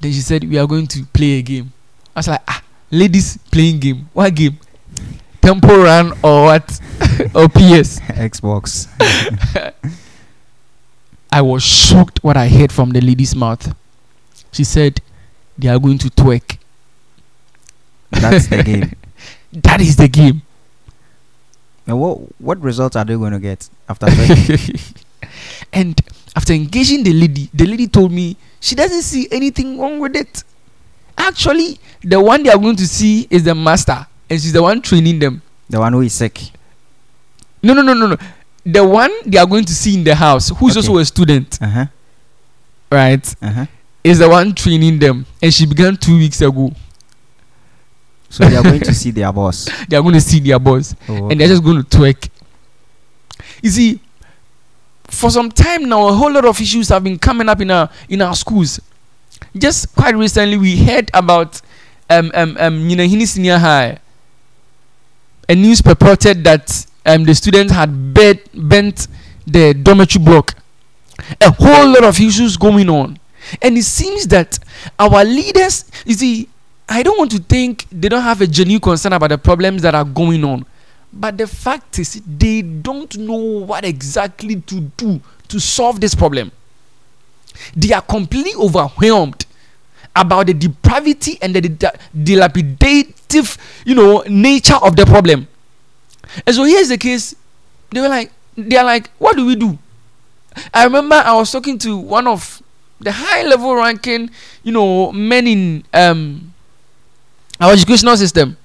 [0.00, 1.72] Then she said, "We are going to play a game."
[2.14, 4.08] I was like, "Ah, ladies playing game.
[4.12, 4.58] What game?
[5.42, 6.80] Temple Run or what?
[7.34, 8.86] or PS?" Xbox.
[11.32, 13.74] I was shocked what I heard from the lady's mouth.
[14.52, 15.00] She said,
[15.58, 16.53] "They are going to twerk."
[18.20, 18.92] That's the game.
[19.62, 20.42] That is the game.
[21.86, 24.06] And what what results are they going to get after
[25.72, 26.00] and
[26.34, 30.42] after engaging the lady, the lady told me she doesn't see anything wrong with it.
[31.16, 34.82] Actually, the one they are going to see is the master, and she's the one
[34.82, 35.40] training them.
[35.70, 36.40] the one who is sick?
[37.62, 38.16] No, no, no, no, no.
[38.66, 40.88] The one they are going to see in the house, who's Okay.
[40.88, 41.58] also a student.
[41.62, 41.86] Uh huh.
[42.90, 43.66] right, Uh-huh.
[44.02, 46.72] is the one training them, and she began two weeks ago.
[48.28, 49.68] So they are going to see their boss.
[49.88, 52.28] They are going to see their boss, Oh, and they're just going to twerk.
[53.62, 54.00] You see,
[55.06, 57.88] for some time now, a whole lot of issues have been coming up in our
[58.08, 58.80] in our schools.
[59.56, 61.60] Just quite recently, we heard about
[62.10, 63.98] um um um Nyinahini Senior High.
[65.48, 69.06] A news purported that um the students had bent bent
[69.46, 70.54] the dormitory block.
[71.40, 73.18] A whole lot of issues going on,
[73.62, 74.58] and it seems that
[74.98, 76.48] our leaders, you see,
[76.88, 79.94] I don't want to think they don't have a genuine concern about the problems that
[79.94, 80.66] are going on.
[81.12, 86.50] But the fact is, they don't know what exactly to do to solve this problem.
[87.76, 89.46] They are completely overwhelmed
[90.14, 95.46] about the depravity and the dila- dilapidative, you know, nature of the problem.
[96.46, 97.34] And so here's the case.
[97.90, 99.78] They were like, they are like, what do we do?
[100.72, 102.62] I remember I was talking to one of
[103.00, 104.30] the high level ranking,
[104.62, 106.53] you know, men in um
[107.60, 108.56] our educational system.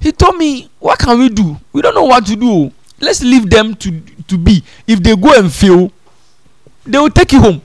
[0.00, 1.56] He told me, What can we do?
[1.72, 2.72] We don't know what to do.
[3.00, 4.64] Let's leave them to, to be.
[4.86, 5.92] If they go and fail,
[6.84, 7.62] they will take you home.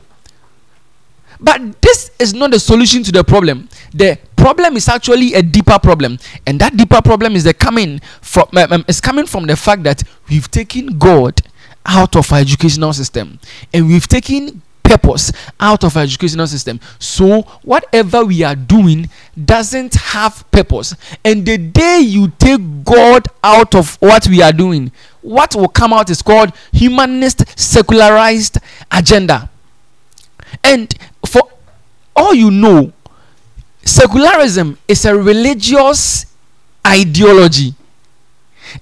[1.39, 3.67] But this is not the solution to the problem.
[3.93, 8.47] The problem is actually a deeper problem, and that deeper problem is the coming from
[8.55, 11.41] um, um, is coming from the fact that we've taken God
[11.85, 13.39] out of our educational system,
[13.73, 16.79] and we've taken purpose out of our educational system.
[16.99, 19.09] So whatever we are doing
[19.45, 20.95] doesn't have purpose.
[21.23, 25.93] And the day you take God out of what we are doing, what will come
[25.93, 28.57] out is called humanist secularized
[28.91, 29.49] agenda.
[30.63, 30.93] And
[31.25, 31.43] for
[32.15, 32.93] all you know,
[33.83, 36.25] secularism is a religious
[36.85, 37.73] ideology.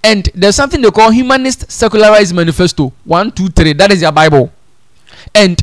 [0.04, 2.94] And there's something they call humanist secularized manifesto.
[3.04, 3.74] One, two, three.
[3.74, 4.52] That is your Bible.
[5.34, 5.62] And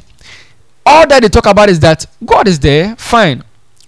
[0.89, 3.45] all that they talk about is that God is there, fine.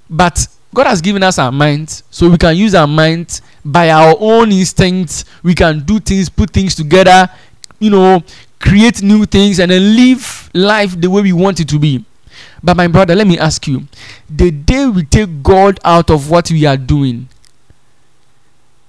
[0.08, 4.14] But God has given us our minds, so we can use our minds by our
[4.20, 5.24] own instincts.
[5.42, 7.28] We can do things, put things together,
[7.78, 8.22] you know,
[8.58, 12.04] create new things, and then live life the way we want it to be.
[12.62, 13.86] But my brother, let me ask you
[14.28, 17.28] the day we take God out of what we are doing,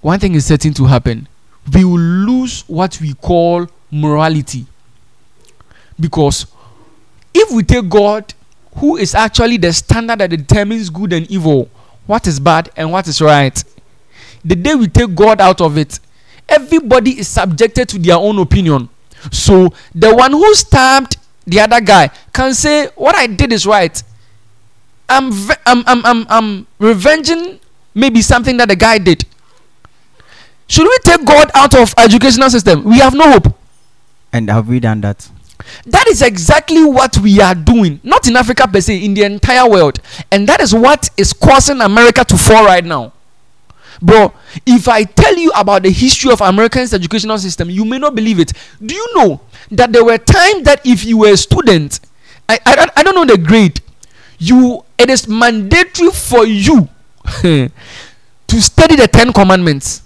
[0.01, 1.27] one thing is certain to happen.
[1.73, 4.65] We will lose what we call morality.
[5.99, 6.47] Because
[7.33, 8.33] if we take God,
[8.77, 11.69] who is actually the standard that determines good and evil,
[12.07, 13.63] what is bad and what is right,
[14.43, 15.99] the day we take God out of it,
[16.49, 18.89] everybody is subjected to their own opinion.
[19.31, 24.01] So the one who stabbed the other guy can say, What I did is right.
[25.09, 25.31] I'm,
[25.65, 27.59] I'm, I'm, I'm, I'm revenging
[27.93, 29.25] maybe something that the guy did.
[30.67, 32.85] Should we take God out of educational system?
[32.85, 33.57] We have no hope.
[34.31, 35.29] And have we done that?
[35.85, 39.69] That is exactly what we are doing, not in Africa per se, in the entire
[39.69, 39.99] world.
[40.31, 43.13] And that is what is causing America to fall right now.
[44.01, 44.33] Bro,
[44.65, 48.39] if I tell you about the history of America's educational system, you may not believe
[48.39, 48.51] it.
[48.83, 51.99] Do you know that there were times that if you were a student,
[52.49, 53.79] I, I, don't- I don't know the grade,
[54.39, 56.89] you it is mandatory for you
[57.41, 57.69] to
[58.61, 60.01] study the Ten Commandments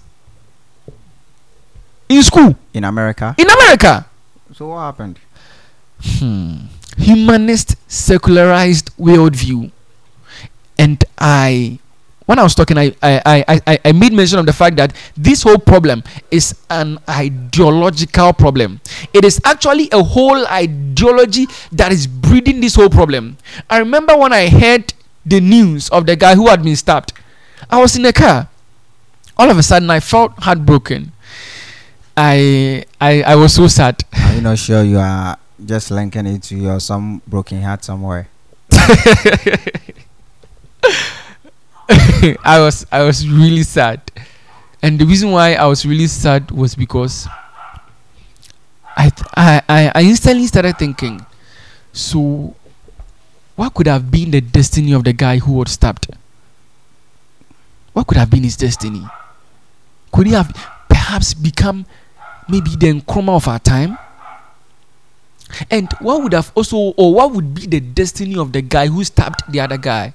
[2.08, 3.34] in school In America?
[3.38, 4.06] in America.
[4.54, 5.18] So what happened?
[6.02, 6.56] Hmm.
[6.98, 9.70] humanist secularized worldview
[10.78, 11.78] and i
[12.26, 14.94] when i was talking I, I i i i made mention of the fact that
[15.16, 18.80] this whole problem is an ideological problem.
[19.14, 23.36] It is actually a whole ideology that is breeding this whole problem.
[23.70, 24.92] I remember when i heard
[25.24, 27.12] the news of the guy who had been stabbed.
[27.70, 28.48] I was in a car.
[29.38, 31.12] All of a sudden i felt heartbroken.
[32.16, 34.02] I i i was so sad.
[34.12, 38.28] Are you not sure you are just linking it to your some broken heart somewhere?
[42.44, 44.00] I was I was really sad,
[44.82, 47.28] and the reason why I was really sad was because
[48.96, 51.24] I th- I I, I instantly started thinking,
[51.92, 52.54] so
[53.56, 56.08] what could have been the destiny of the guy who was stabbed?
[57.92, 59.06] What could have been his destiny?
[60.12, 60.52] Could he have
[60.88, 61.86] perhaps become
[62.48, 63.98] maybe the Nkrumah of our time?
[65.70, 69.04] And what would have also, or what would be the destiny of the guy who
[69.04, 70.14] stabbed the other guy?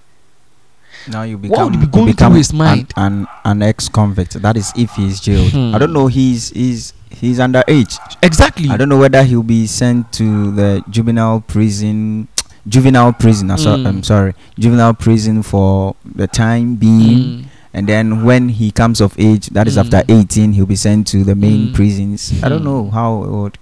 [1.07, 2.93] Now you What become would be going through become his mind?
[2.95, 4.33] An, an, an ex-convict.
[4.41, 5.51] That is if he is jailed.
[5.51, 5.73] Hmm.
[5.73, 6.07] I don't know.
[6.07, 7.97] He's he's he's underage.
[8.21, 8.69] Exactly.
[8.69, 12.27] I don't know whether he'll be sent to the juvenile prison.
[12.67, 13.49] Juvenile prison.
[13.49, 13.87] uh, so- Mm.
[13.87, 14.33] I'm sorry.
[14.59, 17.17] Juvenile prison for the time being.
[17.17, 17.45] Mm.
[17.73, 20.19] And then when he comes of age, that is after Mm.
[20.21, 21.73] 18, he'll be sent to the main Mm.
[21.73, 22.31] prisons.
[22.43, 22.65] I don't Mm.
[22.65, 23.57] know how it.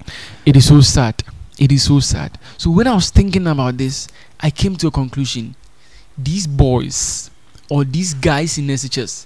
[0.45, 1.23] It is so sad.
[1.59, 2.39] It is so sad.
[2.57, 4.07] So when I was thinking about this,
[4.39, 5.55] I came to a conclusion.
[6.17, 7.29] These boys
[7.69, 9.25] or these guys in SHS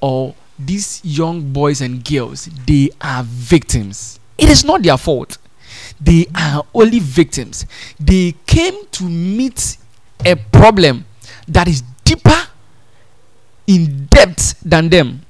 [0.00, 4.20] or these young boys and girls, they are victims.
[4.38, 5.38] It is not their fault.
[6.00, 7.66] They are only victims.
[7.98, 9.76] They came to meet
[10.24, 11.04] a problem
[11.48, 12.46] that is deeper
[13.66, 15.22] in depth than them.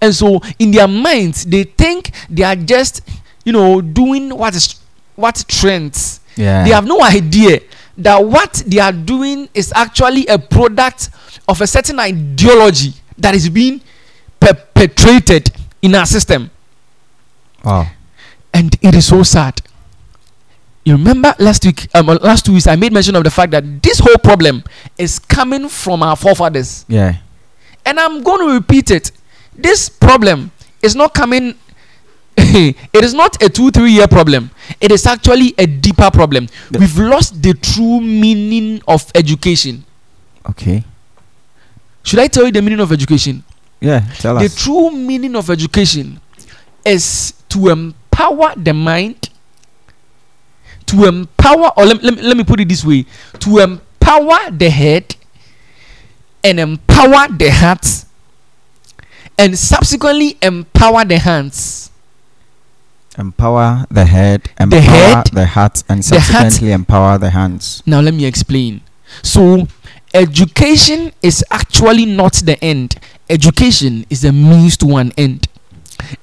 [0.00, 3.00] And so in their minds, they think they are just,
[3.44, 4.79] you know, doing what is
[5.20, 6.20] what trends.
[6.36, 6.64] Yeah.
[6.64, 7.60] They have no idea
[7.98, 11.10] that what they are doing is actually a product
[11.48, 13.80] of a certain ideology that is being
[14.38, 15.50] perpetrated
[15.82, 16.50] in our system.
[17.64, 17.88] Wow.
[18.52, 19.60] And it is so sad.
[20.84, 23.52] You remember last week, um, uh, last two weeks, I made mention of the fact
[23.52, 24.64] that this whole problem
[24.96, 26.86] is coming from our forefathers.
[26.88, 27.16] Yeah.
[27.84, 29.12] And I'm going to repeat it.
[29.54, 30.50] This problem
[30.82, 31.54] is not coming,
[32.36, 34.50] it is not a two, three year problem.
[34.80, 36.48] It is actually a deeper problem.
[36.70, 39.84] We've lost the true meaning of education.
[40.48, 40.84] Okay.
[42.02, 43.42] Should I tell you the meaning of education?
[43.80, 44.00] Yeah.
[44.18, 44.54] Tell The us.
[44.54, 46.20] The true meaning of education
[46.84, 49.28] is to empower the mind,
[50.86, 53.04] to empower, or let, let, me- let me put it this way
[53.40, 55.14] to empower the head
[56.42, 57.86] and empower the heart,
[59.38, 61.89] and subsequently empower the hands.
[63.20, 67.82] Empower the head, empower head, the heart, and the subsequently empower the hands.
[67.86, 68.80] Now, let me explain.
[69.22, 69.68] So,
[70.14, 72.98] education is actually not the end,
[73.28, 75.46] education is a means to an end.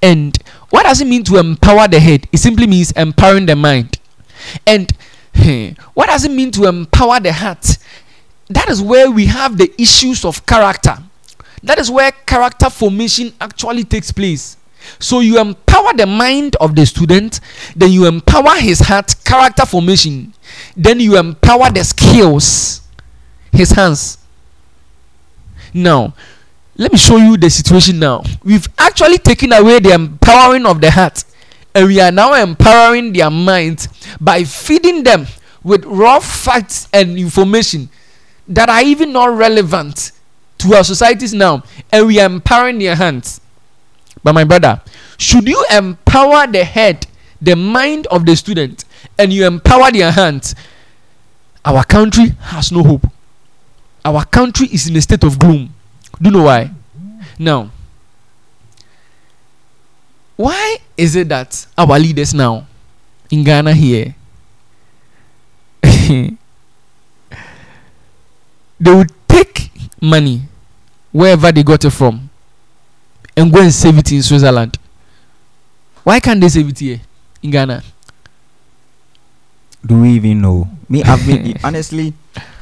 [0.02, 0.38] And
[0.72, 2.28] what does it mean to empower the head?
[2.32, 4.00] It simply means empowering the mind.
[4.66, 4.92] And
[5.94, 7.78] what does it mean to empower the heart?
[8.50, 10.98] That is where we have the issues of character.
[11.64, 14.57] That is where character formation actually takes place.
[15.00, 17.40] So you empower the mind of the student,
[17.76, 20.34] then you empower his heart, character formation,
[20.76, 22.82] then you empower the skills,
[23.52, 24.18] his hands.
[25.74, 26.14] Now,
[26.76, 28.24] let me show you the situation now.
[28.44, 31.24] We've actually taken away the empowering of the heart,
[31.74, 33.88] and we are now empowering their minds
[34.20, 35.28] by feeding them
[35.64, 37.90] with raw facts and information
[38.48, 40.12] that are even not relevant
[40.60, 43.42] to our societies now, and we are empowering their hands.
[44.28, 44.82] But my brother,
[45.18, 47.08] should you empower the head,
[47.42, 48.84] the mind of the student,
[49.18, 50.54] and you empower their hands,
[51.64, 53.08] our country has no hope.
[54.04, 55.74] Our country is in a state of gloom.
[56.22, 56.72] Do you know why?
[57.40, 57.72] Now,
[60.36, 62.68] why is it that our leaders now
[63.32, 64.14] in Ghana here
[65.82, 66.38] they
[68.84, 69.72] would take
[70.02, 70.42] money
[71.14, 72.27] wherever they got it from
[73.38, 74.78] and go and save it in Switzerland?
[76.04, 77.00] Why can't they save it here
[77.44, 77.84] in Ghana?
[79.86, 80.68] Do we even know?
[80.90, 82.14] Me, I've been honestly,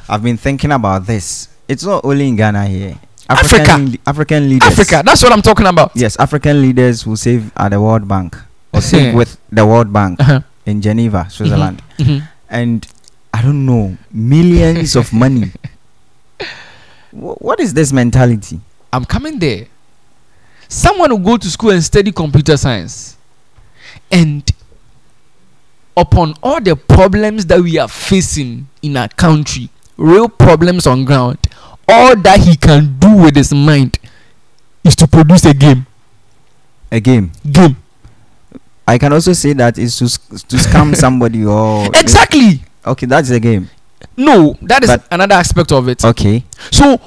[0.08, 1.48] I've been thinking about this.
[1.66, 2.98] It's not only in Ghana here.
[3.28, 3.76] Africa.
[3.78, 4.68] le- African leaders.
[4.72, 5.90] Africa, that's what I'm talking about.
[5.96, 8.36] Yes, African leaders who save at the World Bank
[8.72, 10.40] or save with the World Bank Uh-huh.
[10.64, 12.28] in Geneva, Switzerland, Mhm.
[12.48, 12.86] and
[13.34, 15.50] I don't know millions of money.
[17.10, 18.60] Wh- what is this mentality?
[18.92, 19.66] I'm coming there.
[20.68, 23.16] Someone will go to school and study computer science.
[24.10, 24.48] And
[25.96, 31.38] upon all the problems that we are facing in our country, real problems on ground,
[31.88, 33.98] all that he can do with his mind
[34.84, 35.86] is to produce a game.
[36.92, 37.32] A game.
[37.50, 37.76] Game.
[38.86, 42.62] I can also say that is to to scam somebody or Exactly.
[42.84, 43.68] Okay, that's a game.
[44.16, 46.04] No, that is But- another aspect of it.
[46.04, 46.44] Okay.
[46.70, 47.00] So,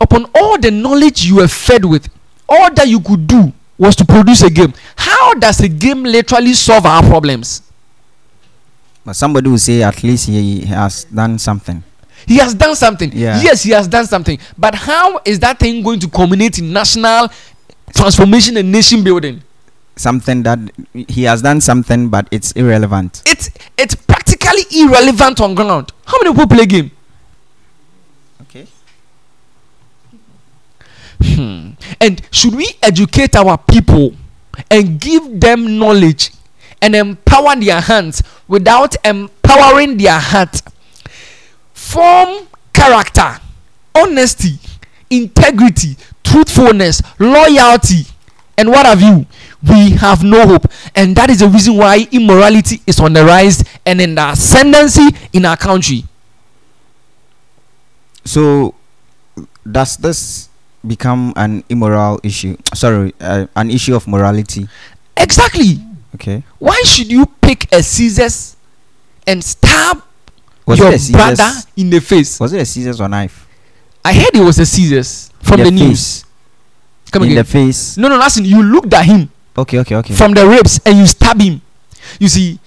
[0.00, 2.08] upon all the knowledge you were fed with,
[2.52, 4.72] all that you could do was to produce a game.
[4.96, 7.62] How does a game literally solve our problems?
[9.04, 11.82] But somebody will say at least he has done something.
[12.26, 13.10] He has done something.
[13.12, 13.40] Yeah.
[13.42, 14.38] Yes, he has done something.
[14.56, 17.28] But how is that thing going to culminate in national
[17.96, 19.42] transformation and nation building?
[19.96, 20.58] Something that
[21.08, 23.22] he has done something, but it's irrelevant.
[23.26, 25.92] It's it's practically irrelevant on ground.
[26.06, 26.90] How many people play game?
[31.22, 31.70] Hmm.
[32.00, 34.14] And should we educate our people
[34.70, 36.30] and give them knowledge
[36.80, 40.60] and empower their hands without empowering their heart?
[41.72, 43.38] Form character,
[43.94, 44.58] honesty,
[45.10, 48.06] integrity, truthfulness, loyalty,
[48.58, 49.26] and what have you?
[49.68, 50.66] We have no hope.
[50.94, 55.08] And that is the reason why immorality is on the rise and in the ascendancy
[55.32, 56.04] in our country.
[58.24, 58.74] So,
[59.70, 60.48] does this
[60.86, 62.56] become an immoral issue?
[62.74, 64.68] Sorry, uh, an issue of morality.
[65.16, 65.80] Exactly.
[66.14, 66.42] Okay.
[66.58, 68.56] Why should you pick a scissors
[69.26, 70.02] and stab
[70.66, 72.38] Was your brother in the face.
[72.40, 73.46] Was it a scissors or knife?
[74.04, 76.24] I heard it was a scissors from the news.
[77.10, 77.44] Come in again.
[77.44, 77.96] the face.
[77.98, 78.44] no, no, listen.
[78.44, 80.14] You looked at him Okay, okay, okay.
[80.14, 81.60] from the ribs and you stab him.
[82.18, 82.58] You see,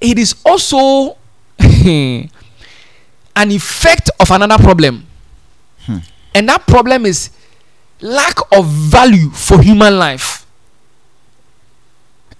[0.00, 1.16] it is also
[1.58, 2.28] an
[3.36, 5.06] effect of another problem.
[5.86, 5.98] Hmm.
[6.34, 7.30] And that problem is
[8.00, 10.46] lack of value for human life.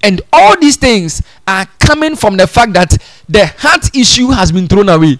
[0.02, 2.96] And all these things are coming from the fact that
[3.28, 5.18] the heart issue has been thrown away.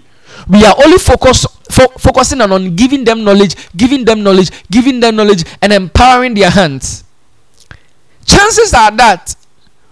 [0.48, 5.00] We are only focus, fo- focusing on, on giving them knowledge, giving them knowledge, giving
[5.00, 7.04] them knowledge, and empowering their hands.
[8.24, 9.34] Chances are that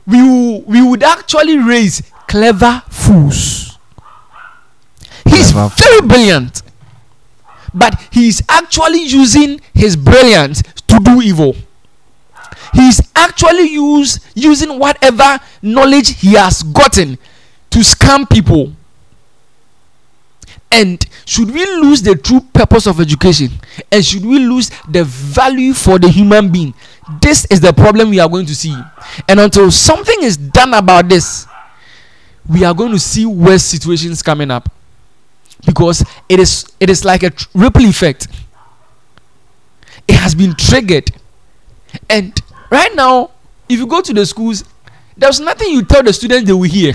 [0.07, 3.79] we, will, we would actually raise clever fools.
[5.27, 6.63] He's Clever very brilliant,
[7.75, 11.57] but he's actually using his brilliance to do evil.
[12.73, 17.19] He's actually use, using whatever knowledge he has gotten
[17.71, 18.73] to scam people.
[20.73, 23.51] And should we lose the true purpose of education?
[23.93, 26.75] And should we lose the value for the human being?
[27.21, 28.77] This is the problem we are going to see.
[29.29, 31.47] And until something is done about this
[32.49, 34.74] we are going to see worse situations coming up
[35.67, 38.29] because it is it is like a tr- ripple effect.
[40.07, 41.11] It has been triggered.
[42.11, 42.39] And
[42.71, 43.31] right now
[43.69, 44.65] if you go to the schools
[45.17, 46.95] there's nothing you tell the students they will hear.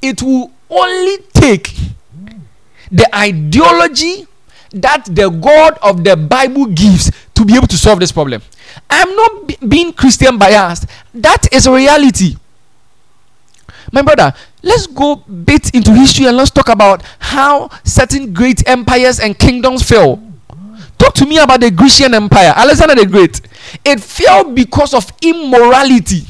[0.00, 1.74] It will only take
[2.90, 4.26] the ideology
[4.72, 8.40] that the god of the bible gives to be able to solve this problem.
[8.88, 10.86] I'm not be- being christian biased.
[11.12, 12.36] That is reality
[13.92, 14.32] my brother
[14.62, 19.82] let's go bit into history and let's talk about how certain great empires and kingdoms
[19.82, 20.22] fell.
[20.98, 23.40] Talk to me about the grecian empire alexander the great.
[23.84, 26.22] It fell because of immorality.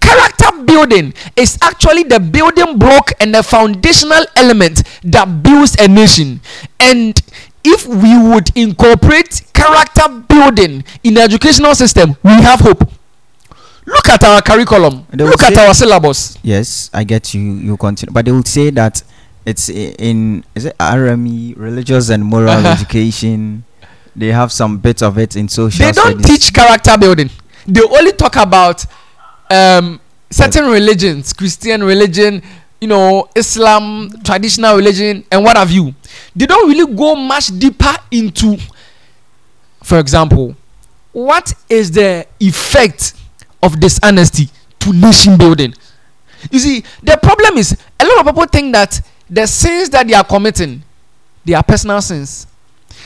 [0.00, 6.40] Character building is actually the building block and the foundational element that builds a nation.
[6.80, 7.20] And
[7.64, 12.88] if we would incorporate character building in the educational system we have hope
[13.88, 17.40] look at our curriculum look at our syllabus Yes, I get you.
[17.40, 19.02] You continue, but they will say that
[19.46, 22.68] it's in is it RME, religious and moral Uh-huh.
[22.78, 23.64] education.
[24.16, 25.86] They have some bits of it in social.
[25.86, 26.26] they don't studies.
[26.26, 27.30] teach character building
[27.66, 28.84] they only talk about
[29.50, 32.42] um, certain religions christian religion
[32.80, 35.94] you know islam traditional religion and what have you
[36.34, 38.56] they don't really go much deeper into
[39.82, 40.54] for example
[41.12, 43.14] what is the effect
[43.62, 44.48] of dishonesty
[44.80, 45.74] to nation building.
[46.50, 50.14] You see the problem is a lot of people think that the sins that they
[50.14, 50.82] are committing
[51.44, 52.46] they are personal sins.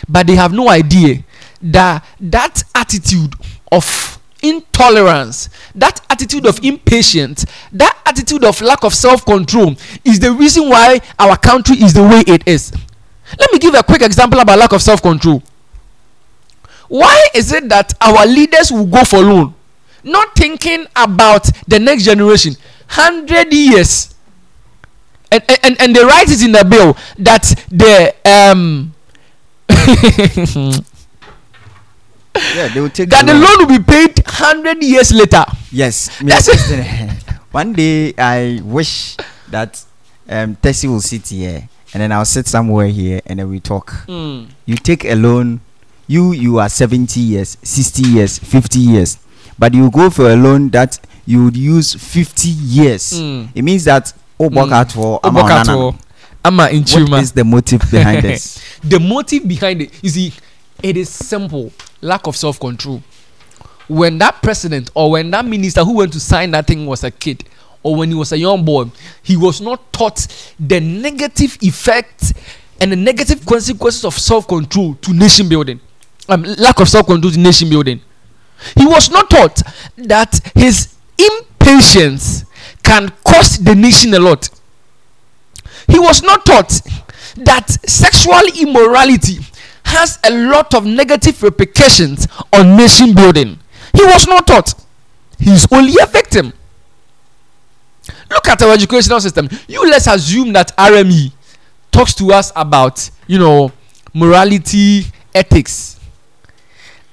[0.08, 1.22] But they have no idea
[1.62, 3.34] that that attitude
[3.70, 10.68] of intolerance that attitude of impatience that attitude of lack of self-control is the reason
[10.68, 12.72] why our country is the way it is.
[13.38, 15.40] Let me give a quick example about lack of self-control.
[16.88, 19.54] Why is it that our leaders will go for loan
[20.04, 22.54] not thinking about the next generation
[22.94, 24.14] 100 years
[25.30, 28.92] and, and and they write it in the bill that the um
[32.54, 36.48] Yeah, they will take that the loan will be paid 100 years later Yes, That's
[36.48, 37.22] it.
[37.52, 39.16] One day I wish
[39.50, 39.82] that
[40.28, 43.90] um Tessie will sit here and then I'll sit somewhere here and then we talk.
[44.08, 44.48] Mm.
[44.64, 45.60] You take a loan,
[46.06, 49.18] you you are 70 years, 60 years, 50 years,
[49.58, 53.12] but you go for a loan that you would use 50 years.
[53.20, 53.48] Mm.
[53.54, 54.54] It means that oh Mm.
[54.56, 54.96] work
[56.44, 58.60] ama Obokato, in What is the motive behind this?
[58.84, 60.32] the motive behind it you see
[60.82, 63.00] it is simple lack of self-control
[63.88, 67.10] when that president or when that minister who went to sign that thing was a
[67.10, 67.44] kid
[67.84, 68.84] or when he was a young boy
[69.22, 70.26] he was not taught
[70.58, 72.32] the negative effects
[72.80, 75.78] and the negative consequences of self-control to nation building
[76.28, 78.00] um, lack of self-control to nation building
[78.76, 79.62] he was not taught
[79.96, 82.44] that his impatience
[82.82, 84.48] can cost the nation a lot
[85.88, 86.80] he was not taught
[87.36, 89.38] that sexual immorality
[89.84, 93.58] has a lot of negative repercussions on nation building.
[93.94, 94.74] He was not taught.
[95.38, 96.52] He's only a victim.
[98.30, 99.48] Look at our educational system.
[99.68, 101.32] You let's assume that RME
[101.90, 103.72] talks to us about, you know,
[104.14, 105.04] morality,
[105.34, 106.00] ethics.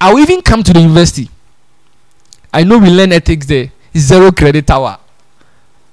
[0.00, 1.28] I will even come to the university.
[2.52, 3.70] I know we learn ethics there.
[3.96, 4.98] Zero credit hour.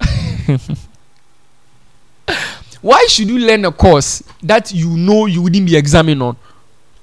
[2.82, 6.38] why should you learn a course that you know you wouldn't be examined on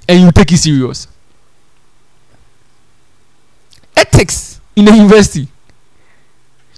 [0.09, 1.09] and you take it serious
[3.97, 5.49] ethics in the university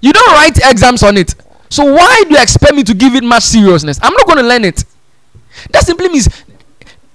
[0.01, 1.35] You don't write exams on it.
[1.69, 3.99] So why do you expect me to give it much seriousness?
[4.03, 4.85] I'm not going to learn it.
[5.73, 6.27] That simply means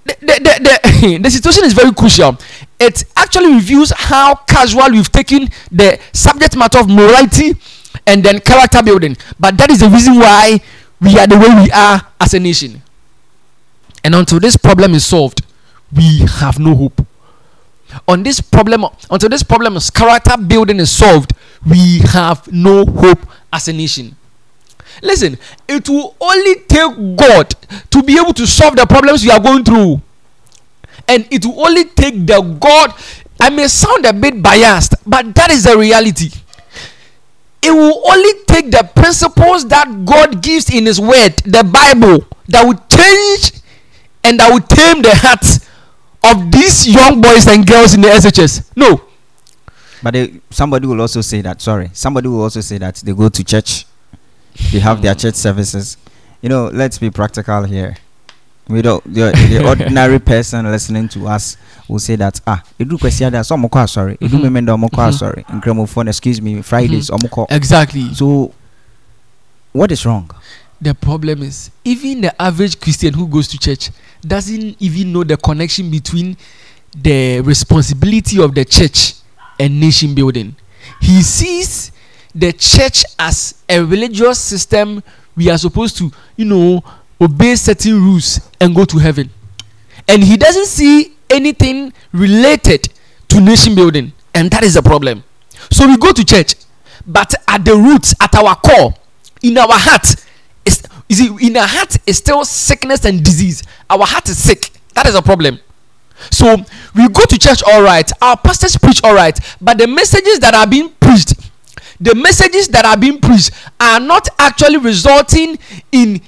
[0.04, 2.36] the, the, the, the, the situation is very crucial.
[2.84, 7.54] It actually reveals how casual we've taken the subject matter of morality
[8.08, 9.16] and then character building.
[9.38, 10.58] But that is the reason why
[11.00, 12.82] we are the way we are as a nation.
[14.02, 15.42] And until this problem is solved,
[15.94, 17.06] we have no hope.
[18.08, 23.20] On this problem, until this problem is character building is solved, we have no hope
[23.52, 24.16] as a nation.
[25.04, 27.54] Listen, it will only take God
[27.90, 30.02] to be able to solve the problems we are going through.
[31.12, 32.94] And it will only take the God.
[33.38, 36.30] I may sound a bit biased, but that is the reality.
[37.60, 42.64] It will only take the principles that God gives in His Word, the Bible, that
[42.64, 43.60] will change
[44.24, 45.68] and that will tame the hearts
[46.24, 48.70] of these young boys and girls in the SHS.
[48.74, 49.02] No.
[50.02, 51.60] But they, somebody will also say that.
[51.60, 53.86] Sorry, somebody will also say that they go to church,
[54.72, 55.98] they have their church services.
[56.40, 57.96] You know, let's be practical here.
[58.68, 59.02] We don't.
[59.04, 61.56] The, the ordinary person listening to us
[61.88, 64.42] will say that ah, edu kwesi ada so omoko sorry, edu Mhm.
[64.42, 65.12] memenda omoko Mhm.
[65.18, 67.46] sorry, nkramofon excuse me, Fridays omoko.
[67.50, 68.14] Exactly.
[68.14, 68.52] So,
[69.72, 70.30] what is wrong?
[70.80, 73.90] The problem is, even the average Christian who goes to church
[74.26, 76.36] doesn't even know the connection between
[76.94, 79.14] the responsibility of the church
[79.58, 80.54] and nation building.
[81.00, 81.92] He sees
[82.34, 85.02] the church as a religious system
[85.36, 86.82] we are supposed to, you know,
[87.22, 89.30] obey certain rules and go to heaven.
[90.08, 92.88] And he doesn't see anything related
[93.28, 94.12] to nation building.
[94.34, 95.24] And that is the problem.
[95.70, 96.54] So we go to church,
[97.06, 98.94] but at the roots, at our core,
[99.42, 100.16] in our heart,
[100.64, 100.82] is
[101.40, 103.62] in our heart is still sickness and disease.
[103.90, 104.70] Our heart is sick.
[104.94, 105.58] That is a problem.
[106.30, 106.56] So
[106.94, 110.54] we go to church all right, our pastors preach all right, but the messages that
[110.54, 111.34] are being preached,
[112.00, 113.50] the messages that are being preached
[113.80, 115.58] are not actually resulting
[115.90, 116.20] in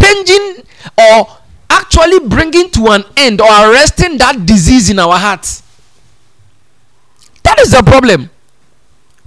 [0.00, 0.64] changing
[0.98, 1.26] or
[1.70, 5.62] actually bringing to an end or arresting that disease in our hearts.
[7.42, 8.30] That is the problem.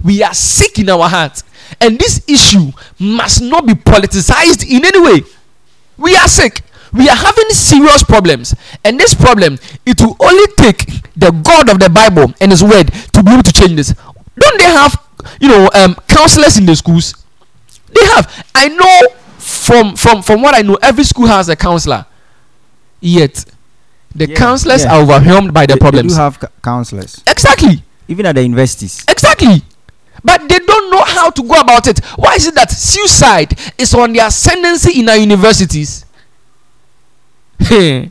[0.02, 1.44] We are sick in our hearts,
[1.80, 5.26] and this issue must not be politicized in any way.
[5.96, 6.62] We are sick.
[6.92, 8.54] We are having serious problems,
[8.84, 12.92] and this problem it will only take the God of the Bible and His Word
[13.12, 13.94] to be able to change this.
[14.38, 15.00] Don't they have,
[15.40, 17.14] you know, um, counselors in the schools?
[17.88, 18.46] They have.
[18.54, 22.06] I know from from from what I know, every school has a counselor.
[23.00, 23.44] Yet,
[24.14, 24.94] the Yeah, counselors yeah.
[24.94, 26.12] are overwhelmed by the They- problems.
[26.12, 27.82] They do have cou- counselors, exactly.
[28.08, 29.04] even at the universities.
[29.08, 29.62] Exactly.
[30.24, 31.98] But they don't know how to go about it.
[32.16, 36.04] Why is it that suicide is on the ascendancy in our universities?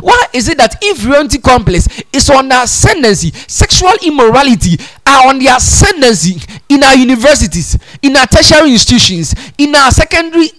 [0.00, 3.32] Why is it that inferiority complex is on the ascendancy?
[3.48, 9.90] Sexual immorality are on the ascendancy in our universities, in our tertiary institutions, in our
[9.90, 10.50] secondary.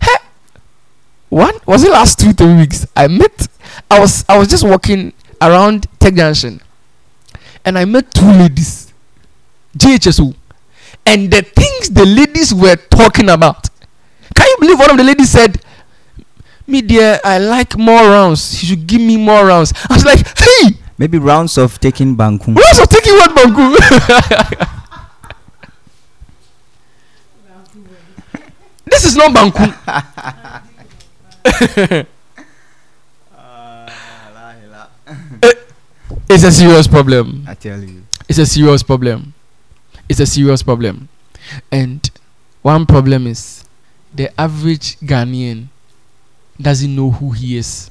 [0.00, 0.16] Hey,
[1.28, 2.86] one was it last two three weeks?
[2.96, 3.48] I met.
[3.90, 6.60] I was I was just walking around Tech Junction,
[7.64, 8.92] and I met two ladies,
[9.76, 10.34] JHSO,
[11.06, 13.68] and the things the ladies were talking about.
[14.34, 15.60] Can you believe one of the ladies said,
[16.66, 18.62] "Me dear, I like more rounds.
[18.62, 22.54] You should give me more rounds." I was like, "Hey, Maybe rounds of taking Banku.
[22.54, 24.76] we also taking one banku."
[29.00, 29.64] this is not banku.
[35.42, 35.52] Eh,
[36.28, 37.44] it's a serious problem.
[37.48, 38.04] I tell you.
[38.30, 39.34] it's a serious problem
[40.08, 41.08] it's a serious problem
[41.72, 42.08] and
[42.62, 43.64] one problem is
[44.14, 45.66] the average ghanaian
[46.60, 47.90] doesn't know who he is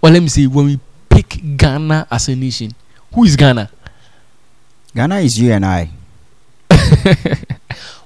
[0.00, 0.78] or let me say when we
[1.08, 2.70] pick ghana as a nation
[3.12, 3.68] who is ghana
[4.94, 5.90] Ghana is you and I.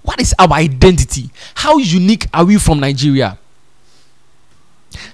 [0.08, 3.36] what is our identity how unique are we from nigeria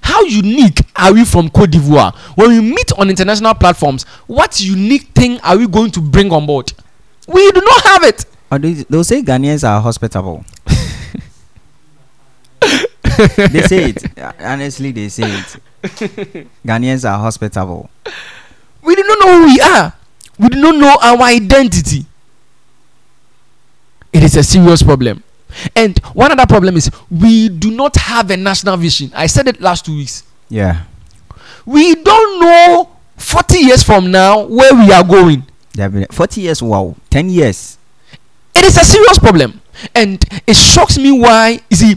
[0.00, 5.08] how unique are we from cote d'ivoire when we meet on international platforms what unique
[5.12, 6.72] thing are we going to bring on board
[7.26, 10.44] we do not have it Or they'll say Ghanaians are hospitable.
[13.50, 14.04] they say it.
[14.38, 16.46] Honestly, they say it.
[16.64, 17.90] Ghanaians are hospitable.
[18.82, 19.92] we do not know who we are
[20.38, 22.06] we do not know our identity
[24.14, 25.22] it is a serious problem
[25.76, 29.60] and one other problem is we do not have a national vision i said it
[29.60, 30.84] last two weeks Yeah.
[31.66, 35.44] we don't know 40 years from now where we are going
[35.74, 36.62] They 40 years.
[36.62, 36.96] Wow.
[37.10, 37.78] 10 years.
[38.54, 39.60] it is a serious problem
[39.94, 41.96] and it shocks me why you see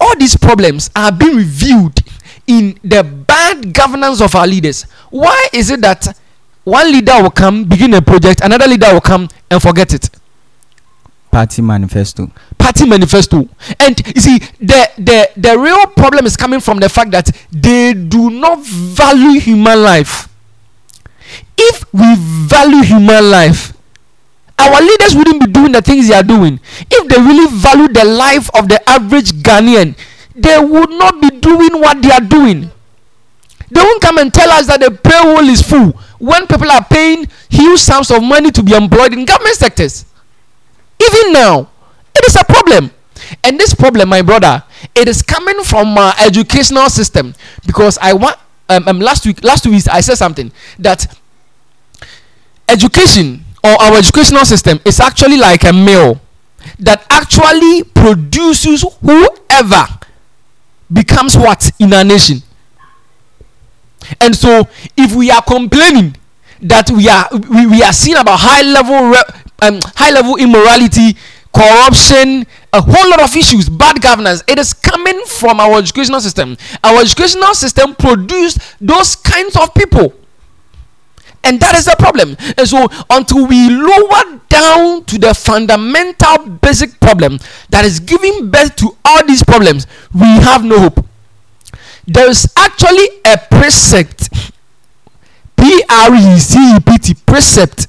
[0.00, 2.00] all these problems are being reviewed
[2.46, 6.16] in the bad governance of our leaders why is it that
[6.64, 10.08] one leader will come begin a project another leader will come and forget it
[11.30, 12.30] Party manifesto.
[12.58, 13.48] party manifesto.
[13.78, 17.94] And you see the the the real problem is coming from the fact that they
[17.94, 20.28] do not value human life.
[21.56, 23.72] If we value human life
[24.58, 26.60] our leaders wouldn't be doing the things they are doing.
[26.90, 29.96] If they really value the life of the average ghanaian
[30.34, 32.70] they would not be doing what they are doing.
[33.70, 37.26] They won't come and tell us that the payroll is full when people are paying
[37.48, 40.04] huge sums of money to be employed in government sectors
[41.00, 41.70] even now
[42.14, 42.90] it is a problem.
[43.44, 44.62] And this problem my brother
[44.94, 47.34] it is coming from our educational system.
[47.66, 48.36] Because i want
[48.68, 51.06] um, um last week last two weeks i said something that
[52.68, 56.20] education or our educational system is actually like a mill
[56.78, 59.86] that actually produces whoever
[60.92, 62.38] becomes what in our nation.
[64.20, 66.16] And so if we are complaining
[66.62, 71.16] that we are we, we are seeing about high level re- um, high level immorality
[71.52, 74.42] corruption a whole lot of issues bad governance.
[74.46, 76.56] It is coming from our educational system.
[76.84, 80.14] Our educational system produced those kinds of people.
[81.42, 82.36] And that is the problem.
[82.58, 87.38] And so until we lower down to the fundamental basic problem
[87.70, 91.06] that is giving birth to all these problems we have no hope.
[92.06, 94.28] There is actually a precept
[95.56, 97.86] p-r-e-c-e-p-t precept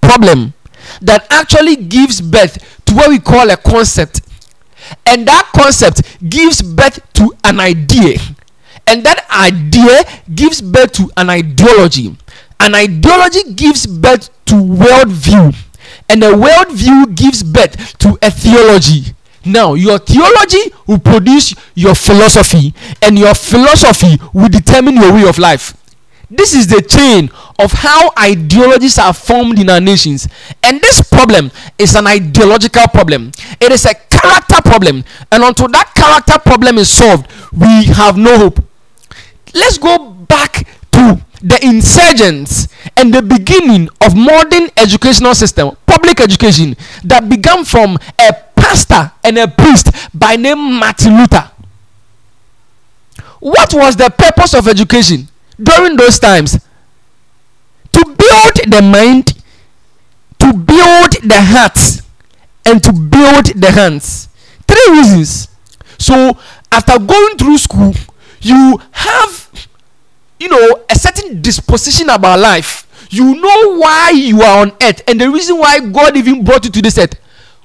[0.00, 0.54] problem
[1.02, 4.22] that actually gives birth to what we call a concept.
[5.06, 8.18] And that concept gives birth to an idea.
[8.86, 12.16] And that idea gives birth to an ideology.
[12.60, 15.54] An ideology gives birth to worldview.
[16.08, 19.14] And a worldview gives birth to a theology.
[19.44, 25.38] Now your theology will produce your philosophy and your philosophy will determine your way of
[25.38, 25.74] life
[26.30, 30.28] this is the chain of how ideologies are formed in our nations.
[30.62, 33.32] And this problem is an ideological problem.
[33.60, 35.04] It is a character problem.
[35.32, 38.62] And until that character problem is solved we have no hope.
[39.54, 46.76] Let's go back to the insurgents and the beginning of modern educational system public education
[47.04, 51.50] that began from a pastor and a priest by name martin luther.
[53.40, 55.28] What was the purpose of education
[55.62, 56.58] during those times
[57.92, 59.34] to build the mind
[60.38, 62.00] to build the heart
[62.64, 64.28] and to build the hands.
[64.66, 65.48] Three reasons.
[65.98, 66.38] So
[66.70, 67.94] after going through school
[68.40, 69.50] you have
[70.38, 72.86] you know a certain disposition about life.
[73.10, 76.70] You know why you are on earth and the reason why god even brought you
[76.70, 77.14] to this earth.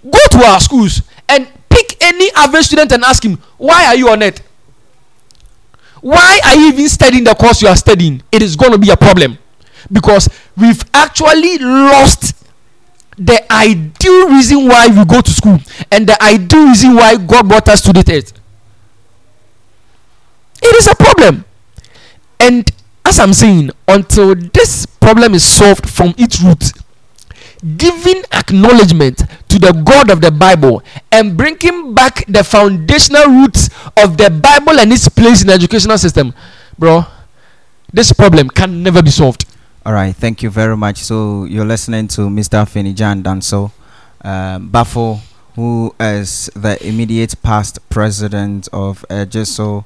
[0.04, 4.10] Go to our schools and pick any average student and ask him why are you
[4.10, 4.42] on earth
[6.04, 8.22] why are you even studying the course you are studying?
[8.32, 9.38] It is going to be a problem.
[9.92, 10.28] Because
[10.58, 12.36] we've actually lost
[13.18, 15.60] the ideal reason why we go to school
[15.92, 18.34] and the ideal reason why god brought us to this earth.
[20.62, 21.46] It is a problem.
[22.40, 22.70] And
[23.06, 26.72] as i'm saying until this problem is solved from its root
[27.78, 34.18] giving acknowledgement to the god of the bible and bringing back the foundational roots of
[34.18, 36.34] the bible and its place in the educational system
[36.78, 37.06] bro
[37.94, 39.46] this problem can never be solved
[39.86, 41.00] All right, thank you very much.
[41.04, 42.64] So you're listening to Mr.
[42.64, 43.70] Finijan Danso
[44.24, 45.20] um, Bafo,
[45.56, 49.84] who is the immediate past president of Ejisu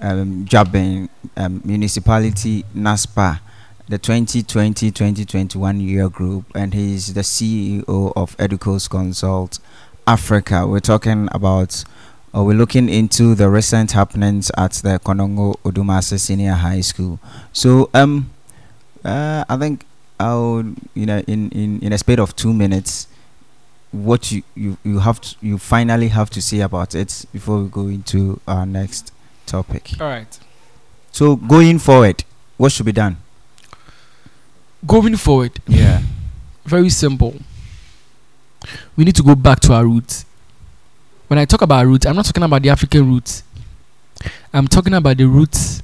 [0.00, 3.38] um, Juaben um, Municipality NASPA,
[3.88, 9.58] the 2020-2021 year group, and he's the CEO of Educos Consult
[10.06, 10.66] Africa.
[10.66, 11.84] We're talking about,
[12.32, 17.20] or we're looking into the recent happenings at the Konongo Odumase Senior High School.
[17.52, 18.30] So, um,
[19.04, 19.84] uh, I think
[20.18, 20.64] I'll,
[20.94, 23.06] you know, in, in, in a space of two minutes,
[23.92, 27.68] what you, you, you have to, you finally have to say about it before we
[27.68, 29.12] go into our next
[29.46, 29.92] topic.
[30.00, 30.38] all right
[31.12, 32.24] So going forward,
[32.56, 33.18] what should be done?
[34.84, 36.02] Going forward Yeah.
[36.64, 37.34] very simple.
[38.96, 40.24] We need to go back to our roots.
[41.28, 43.42] When i talk about roots i'm not talking about the african roots.
[44.52, 45.82] I'm talking about the roots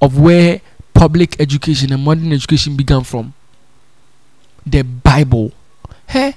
[0.00, 0.60] of where
[0.92, 3.32] public education and modern education began from.
[4.66, 5.52] The bible.
[6.06, 6.36] Hey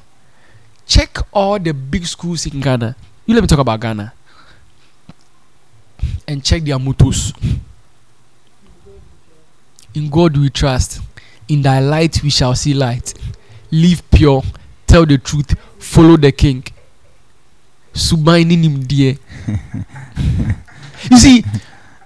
[0.87, 2.95] check all the big schools in ghana.
[3.25, 4.13] You let me talk about ghana.
[6.27, 7.33] And check their mottos.
[9.93, 11.01] In god we trust
[11.47, 13.13] in thy light we shall see light
[13.71, 14.43] live pure
[14.85, 16.63] tell the truth follow the king
[17.93, 19.17] suban ni nimdeɛ
[21.11, 21.43] you see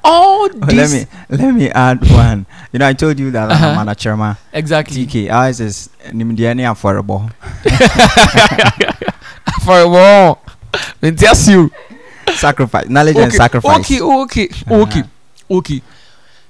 [0.03, 2.47] all Oh, let these me let me add one.
[2.73, 3.67] You know, I told you that Uh-huh.
[3.67, 4.35] I'm an Achirma.
[4.51, 7.29] exactly TK, ours is Nimdiani affordable.
[11.01, 11.69] nti asi o.
[12.35, 15.03] sacrifice knowledge and sacrifice Okay, okay, okay,
[15.49, 15.81] okay.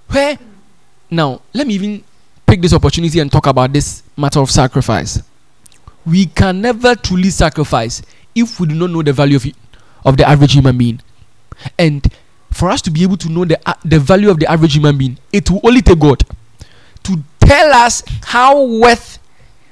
[0.08, 0.38] Where
[1.10, 1.42] now?
[1.54, 2.04] Let me even
[2.52, 5.24] pick this opportunity and talk about this matter of sacrifice.
[6.06, 8.02] We can never truly sacrifice
[8.36, 9.46] if we do not know the value of
[10.04, 11.00] of the average human being,
[11.80, 12.06] and
[12.52, 14.98] for us to be able to know the uh, the value of the average human
[14.98, 16.24] being, it will only take God
[17.04, 19.20] to tell us how worth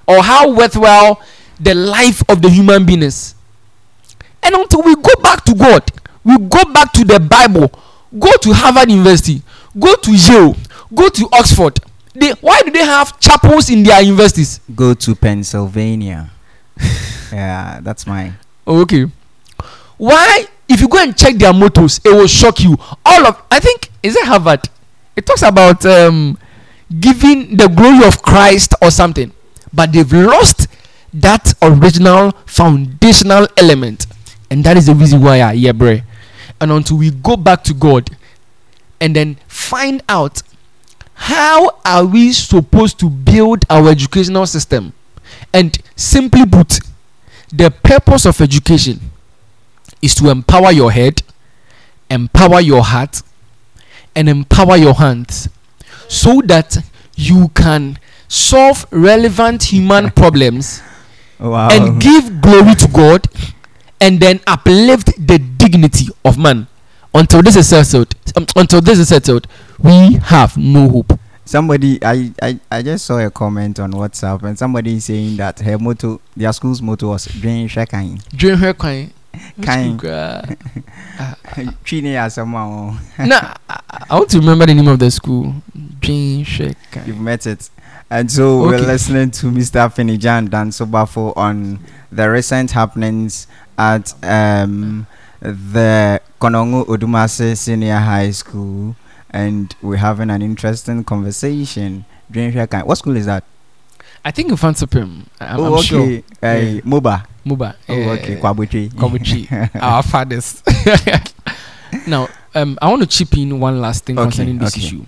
[0.07, 1.21] or how worthwhile
[1.59, 3.35] the life of the human being is.
[4.41, 5.83] And until we go back to God,
[6.23, 7.77] we go back to the Bible,
[8.17, 9.41] go to Harvard University,
[9.77, 10.55] go to Yale,
[10.95, 11.77] go to Oxford.
[12.19, 14.59] They, why do they have chapels in their universities?
[14.75, 16.29] go to pennsylvania
[17.31, 18.37] yeah that's mine
[18.69, 19.05] okay.
[19.97, 22.77] Why, if you go and check their mottos, it will shock you.
[23.05, 24.69] All of, I think, is it Harvard?
[25.15, 26.37] It talks about um,
[26.99, 29.33] giving the glory of Christ or something,
[29.73, 30.67] but they've lost
[31.13, 34.05] that original foundational element,
[34.49, 35.97] and that is the reason why I yeah, bre.
[36.61, 38.09] And until we go back to God,
[39.01, 40.41] and then find out
[41.21, 44.93] how are we supposed to build our educational system,
[45.53, 46.79] and simply put,
[47.51, 49.01] the purpose of education
[50.01, 51.21] is to empower your head,
[52.09, 53.21] empower your heart,
[54.15, 55.49] and empower your hands
[56.07, 56.77] so that
[57.15, 57.99] you can
[58.29, 60.81] solve relevant human problems
[61.37, 63.27] wow and give glory to God
[63.99, 66.67] and then uplift the dignity of man.
[67.13, 69.47] Until this is settled, um, until this is settled,
[69.83, 71.19] we have no hope.
[71.45, 75.59] somebody I, I i just saw a comment on whatsapp and somebody is saying that
[75.59, 79.09] her motto their school's motto was dwen hwɛ kan During her kind,
[79.61, 79.97] kan
[81.83, 83.53] twi ne yɛ asɛm a wo Nah,
[84.09, 85.55] I, want to remember the name of the school.
[86.01, 87.07] Jane Shekai.
[87.07, 87.69] You've met it.
[88.09, 89.85] And so we're listening to Mr.
[89.93, 91.79] Finijan dan Dansobafo on
[92.11, 93.45] the recent happenings
[93.77, 95.05] at um,
[95.41, 98.95] the Konongo Odumase Senior High School.
[99.31, 102.05] And we're having an interesting conversation.
[102.31, 103.43] During What school is that?
[104.23, 105.25] I think in Mfantsipim.
[105.39, 106.01] I'm, oh, I'm sure.
[106.01, 106.23] okay.
[106.41, 107.25] Uh, Moba.
[107.45, 107.75] Muba.
[107.87, 108.35] Oh, okay.
[108.37, 108.89] Kwabuchi.
[108.89, 109.47] Kwabuchi.
[109.81, 110.61] Our fathers.
[112.07, 114.85] now, um, I want to chip in one last thing Okay, concerning this okay.
[114.85, 115.05] issue.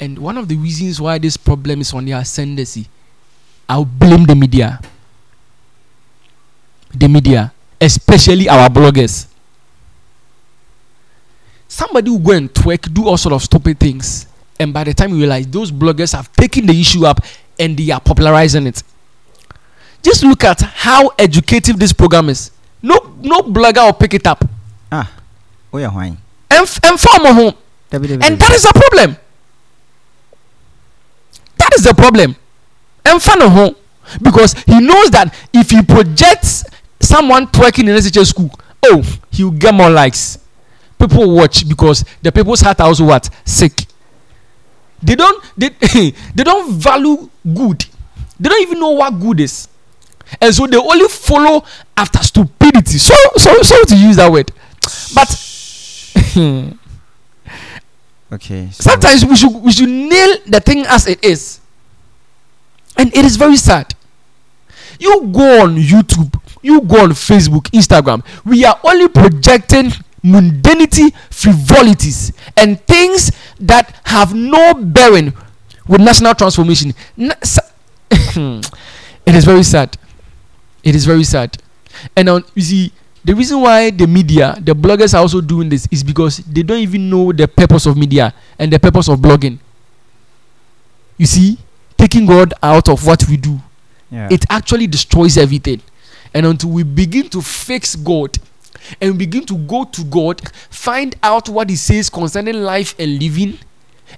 [0.00, 2.88] And one of the reasons why this problem is on the ascendancy,
[3.68, 4.80] I'll blame the media.
[6.94, 9.29] The media, especially our bloggers.
[11.70, 14.26] Somebody will go and twerk, do all sort of stupid things,
[14.58, 17.24] and by the time you realize those bloggers have taken the issue up
[17.60, 18.82] and they are popularizing it.
[20.02, 22.50] Just look at how educative this program is.
[22.82, 24.44] No, no blogger will pick it up.
[24.90, 25.12] Ah.
[25.72, 26.06] Oh, yeah, why?
[26.50, 27.54] And, and farm home.
[27.92, 28.02] And
[28.40, 29.16] that is a problem.
[31.58, 32.34] That is the problem.
[33.04, 33.76] And fan home.
[34.20, 36.64] Because he knows that if he projects
[36.98, 38.50] someone twerking in SHS school,
[38.82, 40.38] oh, he'll get more likes.
[41.00, 43.28] People watch because the people's heart are also what?
[43.44, 43.86] Sick.
[45.02, 45.68] They don't they,
[46.34, 47.84] they don't value good.
[48.38, 49.66] They don't even know what good is.
[50.40, 51.64] And so they only follow
[51.96, 52.98] after stupidity.
[52.98, 54.52] So so so to use that word.
[55.14, 55.30] But
[58.32, 58.68] Okay.
[58.70, 61.60] So sometimes we should we should nail the thing as it is
[62.96, 63.94] and it is very sad
[64.98, 69.90] you go on youtube you go on facebook instagram we are only projecting
[70.24, 75.32] mundanity frivolities and things that have no bearing
[75.88, 76.92] with national transformation.
[79.26, 79.96] It is very sad.
[80.82, 81.56] It is very sad.
[82.16, 82.92] And now you see
[83.24, 86.78] the reason why the media the bloggers are also doing this is because they don't
[86.78, 89.58] even know the purpose of media and the purpose of blogging.
[91.18, 91.58] You see
[91.98, 93.60] taking god out of what we do
[94.10, 94.28] yeah.
[94.30, 95.80] it actually destroys everything.
[96.32, 98.38] And until we begin to fix god
[99.00, 103.58] and begin to go to god find out what he says concerning life and living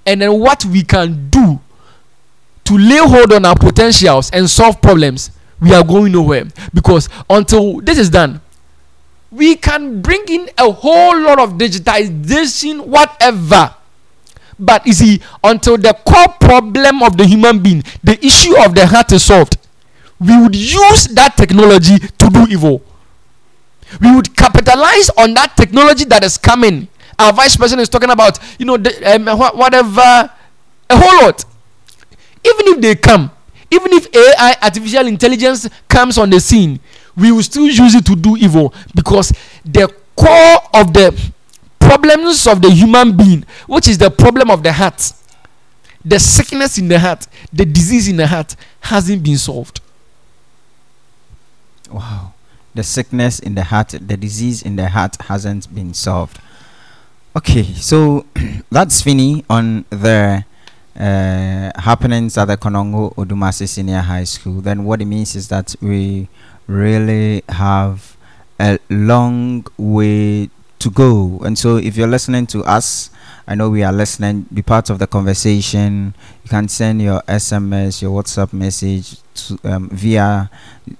[0.06, 1.60] and then what we can do
[2.64, 6.44] to lay hold on our potentials and solve problems we are going nowhere.
[6.74, 8.40] Because until this is done
[9.30, 13.74] we can bring in a whole lot of digitization whatever.
[14.58, 18.86] But you see until the core problem of the human being the issue of the
[18.86, 19.56] heart is solved
[20.20, 22.82] we would use that technology to do evil
[24.00, 26.88] we would capitalize on that technology that is coming.
[27.18, 30.00] Our vice president is talking about you know the, um, wha- whatever
[30.90, 31.44] a whole lot.
[32.44, 33.30] Even if they come
[33.70, 36.78] even if ai artificial intelligence comes on the scene
[37.16, 39.32] we will still use it to do evil because
[39.64, 41.32] the core of the
[41.78, 45.12] problems of the human being which is the problem of the heart
[46.04, 49.80] the sickness in the heart the disease in the heart hasn't been solved.
[51.90, 52.34] Wow.
[52.74, 56.38] The sickness in the heart, the disease in the heart hasn't been solved.
[57.36, 58.26] Okay, so
[58.70, 60.44] that's Finny on the
[60.96, 64.60] uh, happenings at the Konongo Odumase Senior High School.
[64.60, 66.28] Then what it means is that we
[66.66, 68.16] really have
[68.60, 70.50] a long way
[70.82, 71.40] to go.
[71.44, 73.08] And so if you're listening to us,
[73.46, 76.14] I know we are listening, be part of the conversation.
[76.42, 80.50] You can send your SMS, your WhatsApp message to, um, via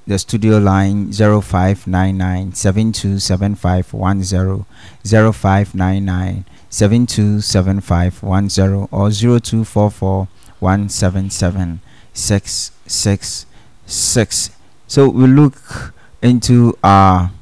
[0.07, 4.64] the studio line 0599 727510
[5.05, 10.28] 0599 727510 or 0244
[10.61, 11.80] 177
[12.14, 14.51] 666.
[14.87, 17.33] So we look into our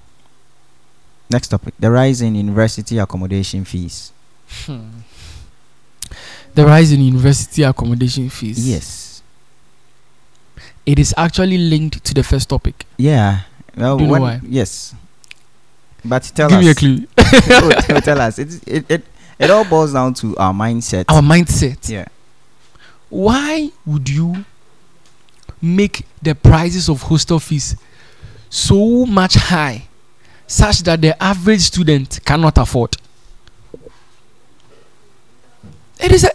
[1.30, 4.12] next topic the rise in university accommodation fees.
[4.66, 4.88] Hmm.
[6.54, 8.68] The rise in university accommodation fees.
[8.68, 9.22] Yes.
[10.84, 12.84] It is actually linked to the first topic.
[12.96, 13.42] Yeah.
[13.76, 14.40] Well, Do you know why?
[14.42, 14.94] Yes.
[16.04, 16.64] But tell Give us.
[16.64, 17.06] me a clue.
[17.62, 18.38] Oh, tell- tell us.
[18.40, 19.04] It, it, it,
[19.38, 21.04] it all boils down to our mindset.
[21.08, 21.88] Our mindset.
[21.88, 22.06] yeah.
[23.08, 24.44] Why would you
[25.62, 27.76] make the prices of hostel fees
[28.48, 29.86] so much high
[30.50, 32.96] such that the average student cannot afford?
[36.00, 36.30] It is a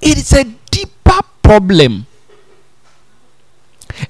[0.00, 2.06] it is a deeper problem.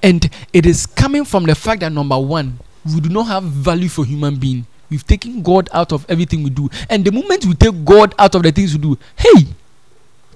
[0.03, 3.89] And it is coming from the fact that number one, we do not have value
[3.89, 4.65] for human being.
[4.89, 6.71] We've taken God out of everything we do.
[6.89, 9.47] And the moment we take God out of the things we do, hey,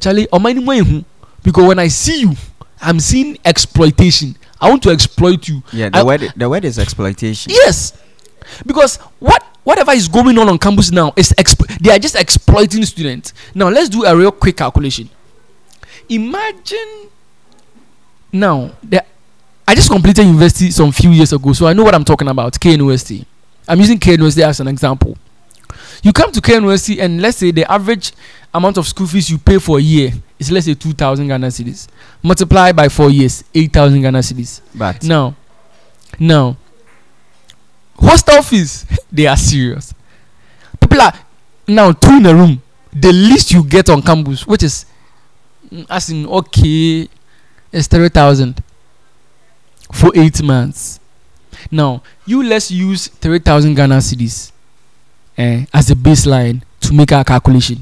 [0.00, 0.26] Charlie,
[1.42, 2.32] because when I see you,
[2.80, 4.36] I'm seeing exploitation.
[4.60, 5.62] I want to exploit you.
[5.72, 5.88] Yeah.
[5.88, 7.52] The I- word the word is exploitation.
[7.52, 7.92] Yes,
[8.66, 12.84] because what whatever is going on on campus now is exp- they are just exploiting
[12.84, 13.32] students.
[13.54, 15.08] Now let's do a real quick calculation.
[16.08, 17.08] Imagine
[18.32, 19.04] now the
[19.66, 22.58] I just completed university some few years ago, so I know what I'm talking about.
[22.60, 23.24] K University.
[23.66, 25.16] I'm using K University as an example.
[26.02, 28.12] You come to K University and let's say the average
[28.52, 31.46] amount of school fees you pay for a year is let's say two thousand Ghana
[31.46, 31.88] cedis.
[32.22, 34.60] Multiply by four years, eight thousand Ghana cedis.
[34.74, 35.34] But Now,
[36.18, 36.56] now,
[37.98, 39.94] hostel fees they are serious.
[40.80, 41.12] People are
[41.66, 42.60] now two in a room.
[42.92, 44.86] The least you get on campus, which is
[45.70, 47.08] mm, as in okay,
[47.72, 48.62] is 3000
[49.92, 51.00] for eight months.
[51.70, 54.52] Now you let's use 3000 Ghana cedis
[55.36, 57.80] eh, as a baseline to make our calculation.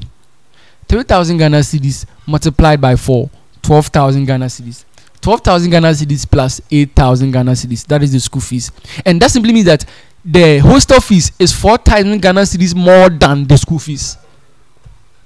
[0.87, 3.29] 3000 Ghana cedis multiplied by four,
[3.61, 4.85] twelve thousand Ghana cedis.
[5.23, 7.85] 12,000 Ghana cedis plus 8,000 Ghana cedis.
[7.87, 8.71] That is the school fees.
[9.05, 9.85] And that simply means that
[10.25, 14.17] the hostel fees is 4,000 Ghana cedis more than the school fees.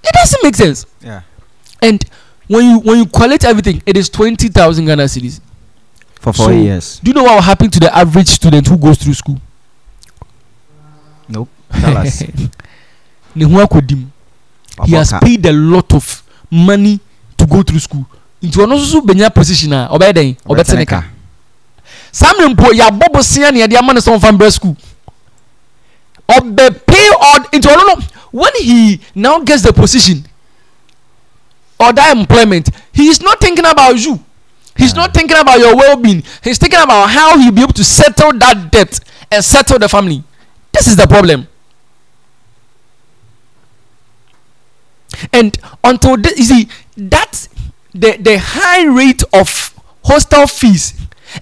[0.04, 0.86] It doesn't make sense.
[1.02, 1.22] yeah.
[1.82, 2.04] And
[2.48, 5.42] when you when you collect everything, it is 20,000 Ghana cedis.
[6.22, 7.00] For four So- years.
[7.04, 9.40] Do you know what will happen to the average student who goes through school?
[11.28, 11.50] Nope.
[11.72, 12.24] Tell us.
[14.86, 17.00] He has paid a lot of money
[17.38, 18.06] to go through school
[18.42, 20.36] nti ɔno nso so benya position a ɔbɛyɛ dɛn?
[20.46, 21.04] Ɔbɛtene ka.
[22.12, 24.76] saa mmerɛ mpo yɛabɔ bosea ne yɛde ama no sɛ ɔmfa mbrɛ school
[26.30, 30.26] ɔbɛ pay all nti ɔno no when he now gets the position
[31.80, 34.20] or that employment he is not thinking about you.
[34.78, 36.24] He's not thinking about your well-being.
[36.44, 39.00] He's thinking about how he'll be able to settle that debt
[39.32, 40.24] and settle the family.
[40.72, 41.48] This is the problem.
[45.34, 47.48] And until this, you see that
[47.98, 49.74] the the high rate of
[50.06, 50.94] hostel fees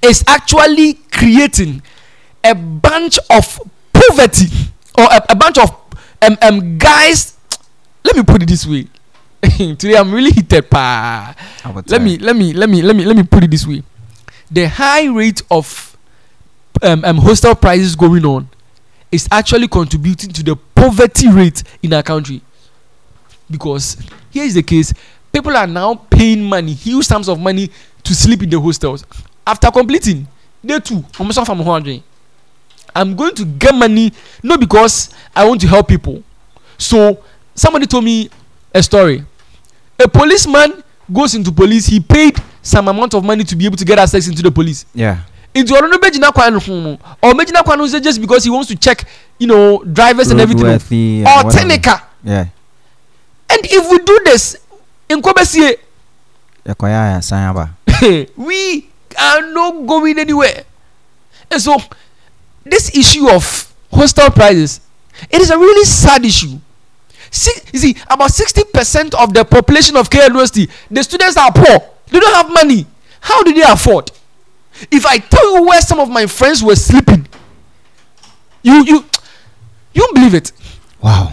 [0.01, 1.81] is actually creating
[2.43, 3.59] a bunch of
[3.93, 4.47] poverty
[4.97, 5.69] or a, a bunch of
[6.21, 7.37] um, um guys.
[8.03, 8.87] Let me put it this way.
[9.75, 11.35] Today i'm really heated pa.
[11.87, 13.83] Let me let me let me let me let me put it this way.
[14.49, 15.97] The high rate of
[16.81, 18.47] um, um hostel prices going on
[19.11, 22.41] is actually contributing to the poverty rate in our country.
[23.49, 23.97] Because
[24.31, 24.93] here is the case
[25.35, 27.69] people are now paying money huge sums of money
[28.03, 29.03] to sleep in the hostels.
[29.45, 30.25] After completing
[30.65, 31.29] day two from
[31.59, 32.01] hundred
[32.95, 36.23] i'm going to get money not because i want to help people.
[36.77, 37.21] So
[37.53, 38.29] somebody told me
[38.73, 39.23] a story.
[39.99, 40.81] A policeman
[41.11, 44.27] goes into police he paid some amount of money to be able to get access
[44.29, 44.85] into the police.
[44.93, 45.19] Yeah.
[45.53, 48.49] nti ɔno no bɛgyina kwan no ho no ɔmɛgyina kwan no so just because he
[48.49, 49.03] wants to check
[49.39, 50.65] you know drivers and everything.
[50.65, 51.67] Or and ɔte whatever.
[51.67, 52.45] ne ka Yeah.
[53.49, 54.57] and if we do this
[57.19, 57.69] Sanyaba.
[58.35, 60.63] we are not going anywhere
[61.51, 61.77] and so
[62.63, 64.81] this issue of hostel prices
[65.29, 66.59] it is a really sad issue
[67.31, 71.51] see you see about sixty percent of the population of K University the students are
[71.51, 71.79] poor
[72.11, 72.85] they don't have money
[73.21, 74.11] how do they afford
[74.91, 77.25] if I tell you where some of my friends were sleeping
[78.65, 79.05] You you
[79.93, 80.51] you believe it.
[81.01, 81.31] Wow.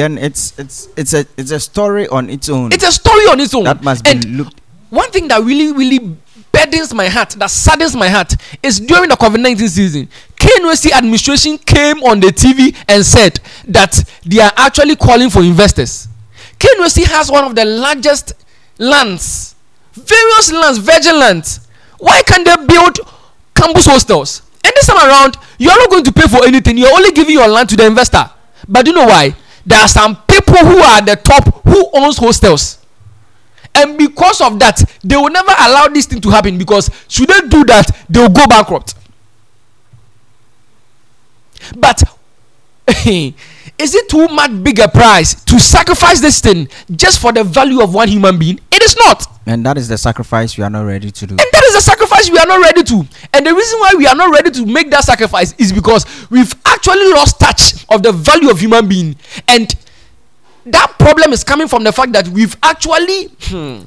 [0.00, 2.72] Then it's it's it's a it's a story on its own.
[2.72, 3.64] It's a story on its own.
[3.64, 4.58] that must and be looked.
[4.88, 6.16] one thing that really really
[6.50, 11.98] burdens my heart that saddens my heart is during the covid-19 season knwc administration came
[12.02, 16.08] on the tv and said that they are actually calling for investors
[16.58, 18.32] knwc has one of the largest
[18.78, 19.54] lands
[19.92, 21.68] various lands virgin lands
[21.98, 22.98] why can't they build
[23.54, 26.86] campus hostels and this time around you are not going to pay for anything you
[26.86, 28.24] are only giving your land to the investor
[28.66, 29.32] but do you know why
[29.70, 32.84] there are some people who are at the top who owns hostels.
[33.72, 37.40] And because of that they will never allow this thing to happen because should they
[37.48, 38.94] do that they will go bankrupt.
[41.76, 42.02] But
[43.06, 47.94] is it too much bigger price to sacrifice this thing just for the value of
[47.94, 48.58] one human being?
[48.72, 51.32] It is not And that is the sacrifice we are not ready to do.
[51.32, 53.04] and that is the sacrifice we are not ready to.
[53.34, 56.54] And the reason why we are not ready to make that sacrifice is because we've
[56.64, 59.16] actually lost touch of the value of human being.
[59.48, 59.74] And
[60.66, 63.82] that problem is coming from the fact that we've actually hmm,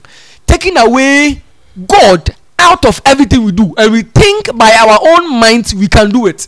[0.46, 1.42] taken away
[1.88, 3.74] god out of everything we do.
[3.78, 6.46] And we think by our own minds we can do it.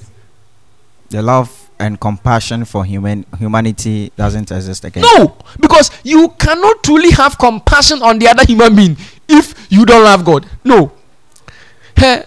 [1.10, 5.04] The love and compassion for human humanity doesn't exist again.
[5.04, 8.98] no because you cannot truly have compassion on the other human being
[9.28, 10.46] if you don't love god.
[10.64, 10.92] No.
[11.98, 12.26] I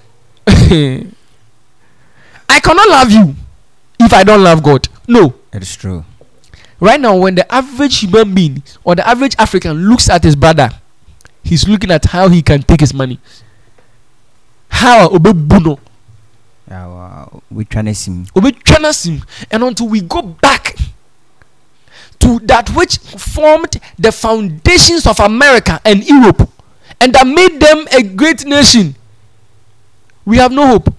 [2.60, 3.34] cannot love you
[4.00, 4.88] if i don't love god.
[5.06, 5.34] No.
[5.52, 6.04] It is true.
[6.80, 10.70] right now when the average human being or the average african looks at his brother
[11.42, 13.18] he's looking at how he can take his money.
[14.68, 15.78] How obebuno
[17.50, 18.26] We trying to see.
[18.80, 20.76] no sim and until we go back
[22.20, 26.48] to that which formed the foundations of america and europe
[27.00, 28.94] and that made them a great nation
[30.24, 30.94] we have no hope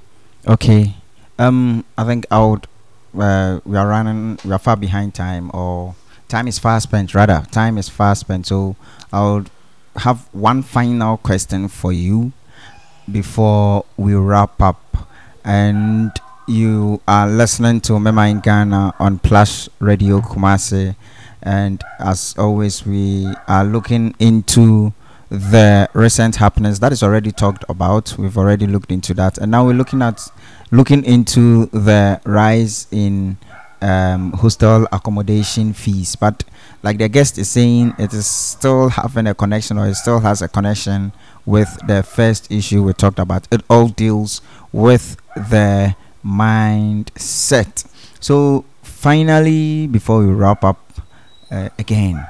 [0.47, 0.95] Okay.
[1.37, 2.67] Um, I think I would.
[3.17, 4.39] Uh, we are running.
[4.45, 5.95] We are far behind time, or
[6.27, 7.13] time is fast spent.
[7.13, 8.47] Rather, time is fast spent.
[8.47, 8.75] So
[9.11, 9.49] I would
[9.97, 12.31] have one final question for you
[13.11, 15.08] before we wrap up.
[15.43, 16.11] And
[16.47, 20.95] you are listening to Me Man Ghana on Plus Radio Kumasi,
[21.41, 24.93] and as always, we are looking into
[25.29, 28.15] the recent happenings that is already talked about.
[28.17, 30.27] We've already looked into that, and now we're looking at
[30.71, 33.37] looking into the rise in
[33.81, 36.15] um, hostel accommodation fees.
[36.15, 36.43] But
[36.83, 40.41] like the guest is saying, it is still having a connection, or it still has
[40.41, 41.11] a connection
[41.49, 43.47] with the first issue we talked about.
[43.51, 47.85] It all deals with the mindset.
[48.19, 50.79] So finally, before we wrap up,
[51.49, 52.25] uh, again,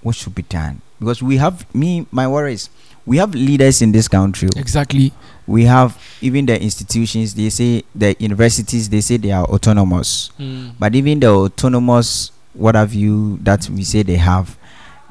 [0.00, 0.80] what should be done?
[0.98, 2.70] Because we have me, my worries.
[3.04, 4.48] We have leaders in this country.
[4.56, 5.12] exactly
[5.46, 7.34] We have even the institutions.
[7.34, 8.88] They say the universities.
[8.88, 10.30] They say they are autonomous.
[10.78, 14.56] But even the autonomous, what have you that we say they have,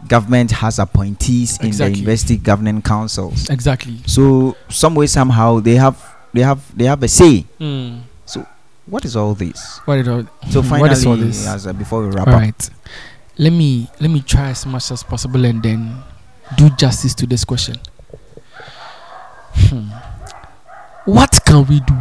[0.07, 3.49] government has appointees in the university governing councils.
[3.49, 5.97] exactly So some way somehow they have
[6.33, 7.45] they have they have a say.
[7.59, 8.01] mm.
[8.87, 9.77] What is all this?
[9.85, 12.33] what it all So finally, what is all this as a, before we wrap all
[12.33, 12.69] up, right
[13.37, 15.95] let me let me try as much as possible and then
[16.57, 17.77] do justice to this question
[19.53, 19.89] Hmm.
[21.05, 21.95] what can we do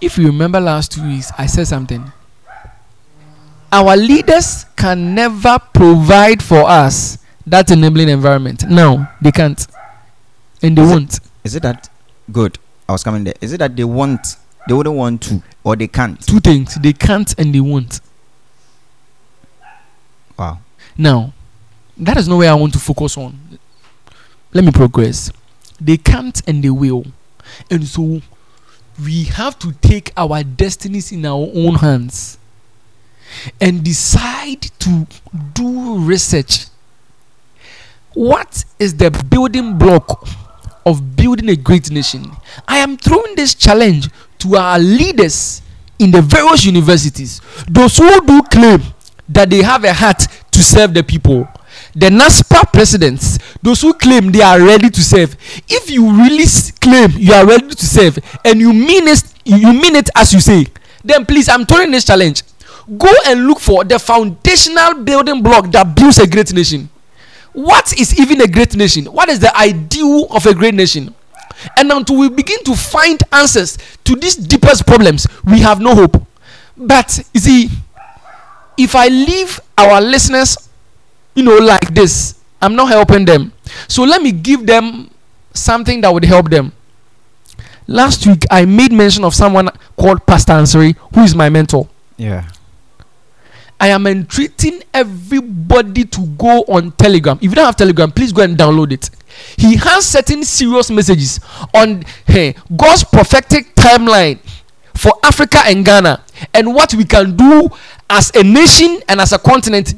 [0.00, 2.10] if you remember last two weeks i said something
[3.72, 9.66] our leaders can never provide for us that enabling environment no they can't
[10.62, 11.88] and they Is won't is it that
[12.30, 12.58] good?
[12.88, 13.34] I was coming there.
[13.40, 14.36] Is it that they want
[14.68, 16.20] they wouldn't want to or they can't?
[16.26, 18.00] two things they can't and they won't
[20.40, 20.58] Wow.
[20.96, 21.34] Now,
[21.98, 23.58] that is not where I want to focus on.
[24.54, 25.30] Let me progress.
[25.78, 27.04] They can't and they will.
[27.70, 28.22] And so
[29.04, 32.38] we have to take our destinies in our own hands
[33.60, 35.06] and decide to
[35.54, 36.66] do research.
[38.14, 40.28] What is the building block
[40.84, 42.30] of building a great nation?
[42.66, 44.08] I am throwing this challenge
[44.38, 45.62] to our leaders
[45.98, 48.80] in the various universities, those who do claim
[49.28, 51.46] that they have a heart to serve the people.
[51.94, 55.36] The NASPA presidents, those who claim they are ready to serve.
[55.68, 56.44] If you really
[56.80, 60.40] claim you are ready to serve and you mean it, you mean it as you
[60.40, 60.66] say,
[61.04, 62.42] then please, I'm throwing this challenge.
[62.98, 66.88] Go and look for the foundational building block that builds a great nation.
[67.52, 69.06] What is even a great nation?
[69.06, 71.14] What is the ideal of a great nation?
[71.76, 76.26] And until we begin to find answers to these deepest problems, we have no hope.
[76.76, 77.70] But you see,
[78.76, 80.56] if I leave our listeners,
[81.34, 83.52] you know, like this, I'm not helping them.
[83.88, 85.10] So let me give them
[85.52, 86.72] something that would help them.
[87.86, 91.88] last week I made mention of someone called Pastor Ansari, who is my mentor.
[92.16, 92.44] Yeah.
[93.80, 97.38] I am entreating everybody to go on Telegram.
[97.38, 99.08] If you don't have Telegram, please go and download it.
[99.56, 101.40] He has certain serious messages
[101.72, 104.38] on hey, God's prophetic timeline
[104.94, 107.70] for Africa and Ghana and what we can do
[108.10, 109.94] as a nation and as a continent,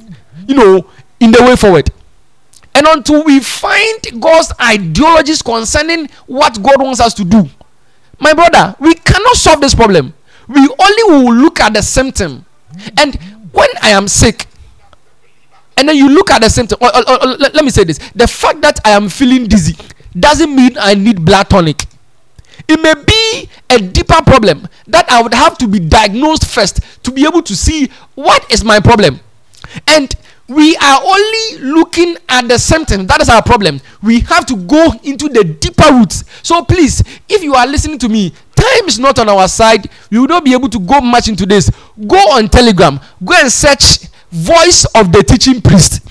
[0.47, 0.87] you know,
[1.19, 1.91] in the way forward.
[2.75, 7.49] And until we find God's ideologies concerning what God wants us to do,
[8.21, 10.15] my brother, we cannot solve this problem.
[10.47, 12.47] We only will look at the symptom.
[12.97, 13.19] And
[13.53, 14.47] when I am sick,
[15.77, 17.99] and then you look at the symptom, or, or- or- let, let me say this
[18.15, 19.77] the fact that I am feeling dizzy
[20.19, 21.87] doesn't mean I need blood tonic.
[22.69, 27.11] It may be a deeper problem that I would have to be diagnosed first to
[27.11, 29.21] be able to see what is my problem.
[29.89, 30.15] And
[30.55, 33.07] we are only looking at the symptom.
[33.07, 33.81] That is our problem.
[34.03, 36.25] We have to go into the deeper roots.
[36.43, 39.89] So please, if you are listening to me, time is not on our side.
[40.11, 41.71] We will not be able to go much into this.
[42.07, 43.01] Go on Telegram.
[43.25, 46.07] Go and search voice of the teaching priest.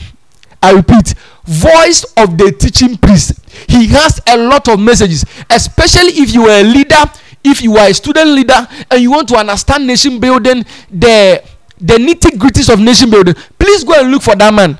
[0.61, 1.15] I repeat,
[1.45, 3.33] voice of the teaching priest.
[3.67, 7.03] He has a lot of messages, especially if you are a leader,
[7.43, 11.43] if you are a student leader, and you want to understand nation building, the
[11.81, 13.33] the nitty gritties of nation building.
[13.57, 14.77] Please go and look for that man.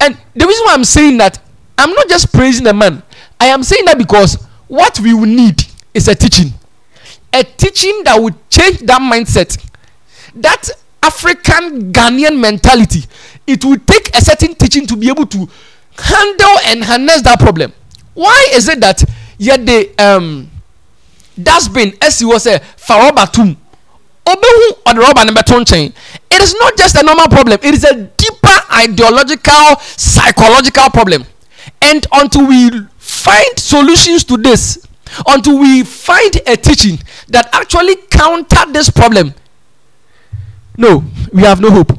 [0.00, 1.38] And the reason why I'm saying that,
[1.76, 3.02] I'm not just praising the man.
[3.38, 5.62] I am saying that because what we will need
[5.92, 6.52] is a teaching,
[7.32, 9.62] a teaching that will change that mindset,
[10.36, 10.70] that
[11.02, 13.04] African Ghanaian mentality.
[13.46, 15.48] It will take a certain teaching to be able to
[15.98, 17.72] handle and harness that problem.
[18.14, 19.04] Why is it that
[19.36, 20.50] yet the um
[21.40, 23.56] dustbin as he was a farobatum
[24.26, 25.92] obehu ɔde rɔba no bɛto
[26.30, 27.58] it is not just a normal problem.
[27.62, 31.24] It is a deeper ideological psychological problem.
[31.80, 34.78] And until we find solutions to this
[35.26, 36.98] until we find a teaching
[37.28, 39.34] that actually counter this problem
[40.76, 41.98] no we have no hope.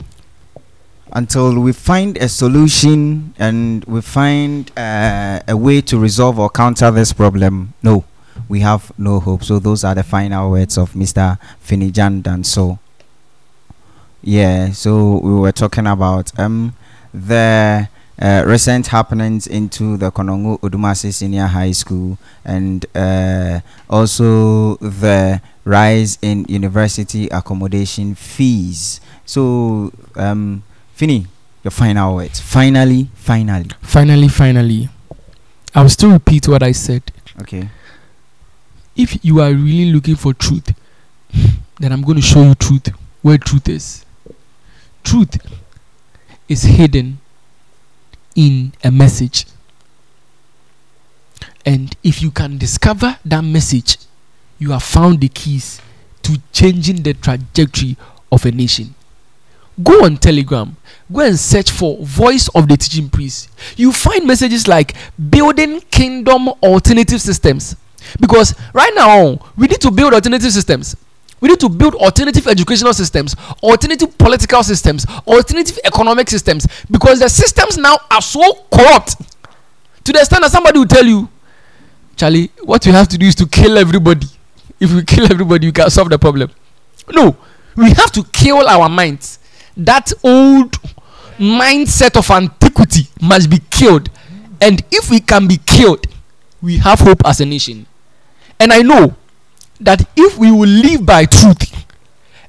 [1.11, 6.91] Until we find a solution and we find uh, a way to resolve or counter
[6.91, 8.03] this problem no
[8.49, 12.77] we have no hope so those are the final words of mr finijan danso
[14.23, 16.73] yeah so we were talking about um
[17.13, 17.87] the
[18.21, 23.59] uh, recent happenings into the Konongo Odumase Senior High School and uh,
[23.89, 29.01] also the rise in university accommodation fees.
[29.25, 30.63] So, um,
[30.93, 31.27] Finny,
[31.63, 32.39] your final words.
[32.39, 33.69] Finally, finally.
[33.81, 34.87] finally finally
[35.73, 37.01] i will still repeat what i said
[37.41, 37.67] Okay.
[38.95, 40.73] If you are really looking for truth
[41.79, 42.89] then i'm going to show you truth
[43.25, 44.05] where truth is.
[45.03, 45.39] Truth
[46.47, 47.17] is hidden
[48.35, 49.47] in a message.
[51.65, 53.97] And if you can discover that message
[54.59, 55.81] you have found the keys
[56.21, 57.97] to changing the trajectory
[58.31, 58.93] of a nation.
[59.83, 60.77] Go on telegram.
[61.11, 63.49] Go and search for voice of the teaching priest.
[63.75, 64.93] You find messages like
[65.31, 67.75] building kingdom alternative systems
[68.19, 70.95] because right now we need to build alternative systems.
[71.41, 76.67] We need to build alternative educational systems alternative political systems alternative economic systems.
[76.89, 78.41] Because the systems now are so
[78.71, 79.15] corrupt.
[80.05, 81.29] To the extent that somebody will tell you
[82.15, 84.27] charlie what you have to do is to kill everybody.
[84.79, 86.51] If we kill everybody you can solve the problem.
[87.11, 87.35] No.
[87.75, 89.39] We have to kill our minds.
[89.75, 90.71] That old
[91.37, 94.09] mindset of antiquity must be killed.
[94.61, 96.07] And if we can be killed
[96.65, 97.85] we have hope as a nation
[98.59, 99.15] and i know
[99.79, 101.85] that if we will live by truth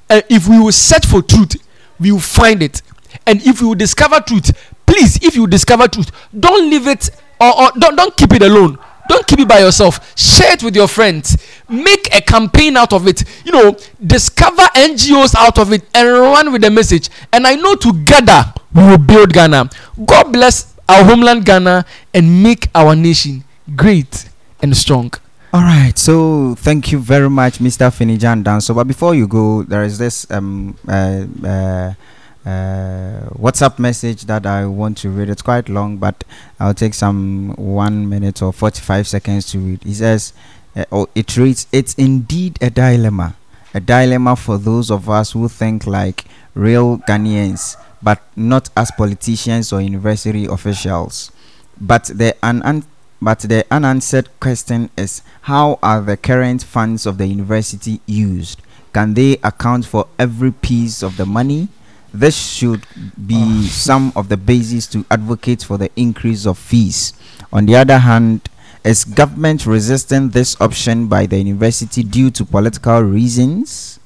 [0.09, 1.57] and if we will search for truth
[1.99, 2.83] we will find it.
[3.27, 7.11] And if we will discover truth please if you discover truth don't leave it
[7.41, 8.79] or, or don't, don't keep it alone.
[9.09, 10.19] Don't keep it by yourself.
[10.19, 11.37] Share it with your friends.
[11.69, 13.23] Make a campaign out of it.
[13.45, 17.11] You know discover ngos out of it and run with the message.
[17.33, 19.69] And i know together we will build ghana.
[20.05, 21.85] God bless our homeland ghana
[22.15, 24.29] and make our nation great
[24.63, 25.13] and strong
[25.57, 25.97] All right.
[25.97, 27.89] So thank you very much, Mr.
[27.91, 28.75] Finijan Danso.
[28.75, 31.95] But before you go, there is this um uh, uh,
[32.45, 35.31] uh, WhatsApp message that I want to read.
[35.31, 36.25] It's quite long, but
[36.61, 39.83] I'll take some one minute or forty-five seconds to read.
[39.83, 40.35] He says,
[40.93, 43.35] oh, "It reads: It's indeed a dilemma,
[43.73, 49.73] a dilemma for those of us who think like real Ghanaians, but not as politicians
[49.73, 51.33] or university officials.
[51.81, 52.85] But the un- un-
[53.21, 58.61] but the unanswered question is how are the current funds of the university used?
[58.93, 61.69] Can they account for every piece of the money?
[62.13, 62.87] This should
[63.27, 63.63] be oh.
[63.71, 67.13] some of the basis to advocate for the increase of fees.
[67.53, 68.49] On the other hand,
[68.85, 73.99] is government resisting this option by the university due to political reasons?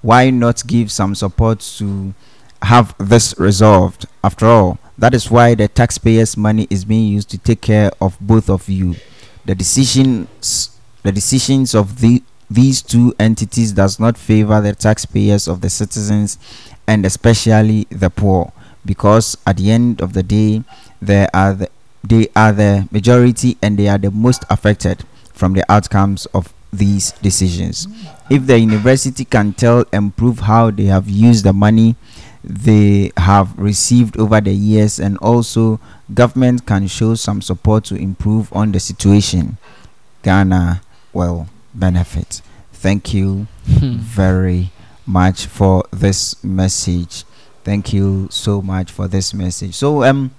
[0.00, 2.14] Why not give some support to
[2.62, 4.06] have this resolved?
[4.22, 8.16] After all, that is why the taxpayers' money is being used to take care of
[8.20, 8.96] both of you.
[9.44, 15.62] The decisions, the decisions of the these two entities does not favor the taxpayers of
[15.62, 16.38] the citizens
[16.86, 18.52] and especially the poor
[18.84, 20.62] because at the end of the day
[21.00, 21.70] they are the,
[22.04, 25.02] they are the majority and they are the most affected
[25.32, 27.86] from the outcomes of these decisions
[28.28, 31.96] if the university can tell and prove how they have used the money
[32.44, 35.78] they have received over the years and also
[36.12, 39.58] government can show some support to improve on the situation.
[40.22, 40.82] Ghana
[41.12, 42.42] will benefit.
[42.72, 43.96] Thank you Hmm.
[43.98, 44.70] very
[45.06, 47.24] much for this message.
[47.64, 49.74] Thank you so much for this message.
[49.74, 50.32] So um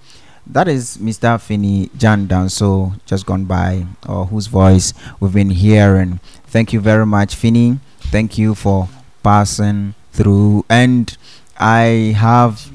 [0.45, 6.19] that is mr finney jan danso just gone by or whose voice we've been hearing.
[6.47, 7.79] Thank you very much finney
[8.11, 8.89] thank you for
[9.23, 10.65] passing through.
[10.69, 11.15] And
[11.57, 12.69] i have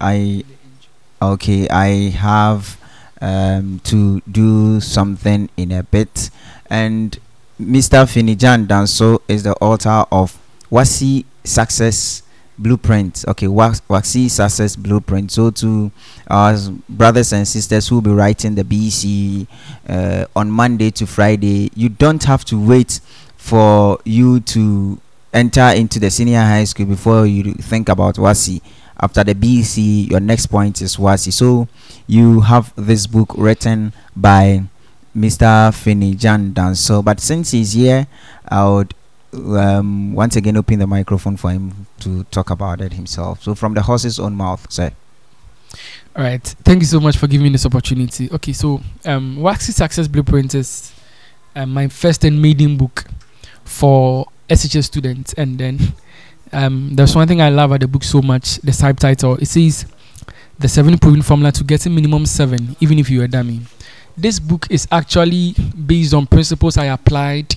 [0.00, 0.44] i
[1.20, 2.78] okay i have
[3.20, 6.30] um to do something in a bit.
[6.68, 7.18] And
[7.60, 10.38] mr finney jan danso is the author of
[10.70, 12.22] WASSCE success
[12.58, 13.24] blueprint.
[13.28, 15.32] Okay Wa- WASSCE success blueprint.
[15.32, 15.90] So to
[16.28, 16.56] our
[16.88, 19.46] brothers and sisters who will be writing the bc
[19.88, 23.00] uh, on monday to friday you don't have to wait
[23.36, 24.98] for you to
[25.32, 28.60] enter into the senior high school before you think about WASSCE
[29.02, 31.68] after the bc your next point is WASSCE so
[32.06, 34.62] you have this book written by
[35.16, 38.06] mr finney jan danso but since he's here
[38.48, 38.94] i would
[39.32, 43.42] um, once again open the microphone for him to talk about it himself.
[43.42, 44.90] So from the horse's own mouth, sir.
[46.16, 46.42] All right.
[46.64, 48.30] Thank you so much for giving me this opportunity.
[48.32, 50.92] Okay, so um, WASSCE Success Blueprint is
[51.54, 53.04] um, my first and maiden book
[53.64, 55.32] for SHS students.
[55.34, 55.78] And then
[56.52, 59.36] um, there's one thing I love about the book so much the subtitle.
[59.36, 59.86] It says,
[60.58, 63.60] The seven proven formula to getting minimum seven, even if you're a dummy.
[64.16, 65.54] This book is actually
[65.86, 67.56] based on principles I applied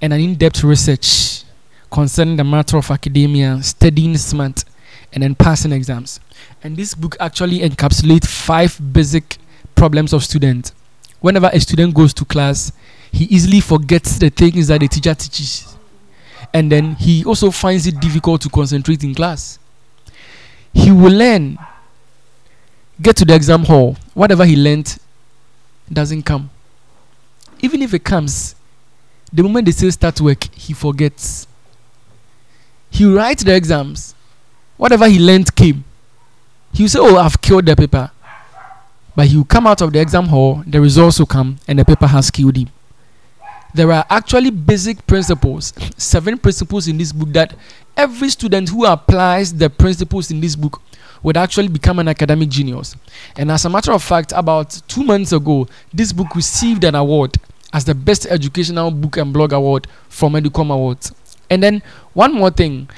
[0.00, 1.44] and an in depth research
[1.90, 4.64] concerning the matter of academia, studying smart,
[5.12, 6.20] and then passing exams.
[6.62, 9.36] And this book actually encapsulates five basic
[9.74, 10.72] problems of students.
[11.20, 12.72] Whenever a student goes to class,
[13.12, 15.76] he easily forgets the things that the teacher teaches.
[16.54, 19.58] And then he also finds it difficult to concentrate in class.
[20.72, 21.58] He will learn,
[23.02, 24.96] get to the exam hall, whatever he learned
[25.92, 26.50] doesn't come.
[27.60, 28.54] Even if it comes,
[29.32, 31.48] the moment they say start work, he forgets.
[32.88, 34.14] He writes the exams,
[34.76, 35.84] whatever he learned came.
[36.72, 38.12] He will say, Oh, I've killed the paper.
[39.16, 41.84] But he will come out of the exam hall, the results will come, and the
[41.84, 42.68] paper has killed him.
[43.74, 47.56] There are actually basic principles, seven principles in this book that
[47.96, 50.80] every student who applies the principles in this book
[51.24, 52.94] would actually become an academic genius.
[53.36, 57.36] And as a matter of fact, about two months ago, this book received an award
[57.72, 61.12] as the best educational book and blog award from Educom Awards.
[61.50, 61.82] And then
[62.12, 62.88] one more thing,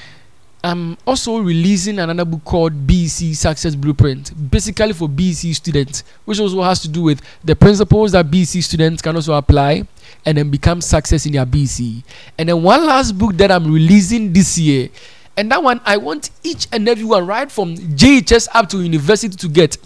[0.63, 6.61] I'm also releasing another book called BC Success Blueprint, basically for BC students, which also
[6.61, 9.87] has to do with the principles that BC students can also apply
[10.27, 12.03] and then become success in your BC.
[12.37, 14.89] And then one last book that I'm releasing this year,
[15.37, 19.47] and that one I want each and everyone, right from JHS up to university, to
[19.47, 19.77] get.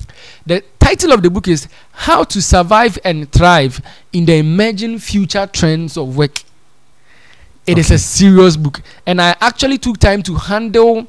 [0.48, 3.82] The title of the book is How to Survive and Thrive
[4.12, 6.42] in the Emerging Future Trends of Work.
[7.68, 11.08] It is a serious book, and I actually took time to handle.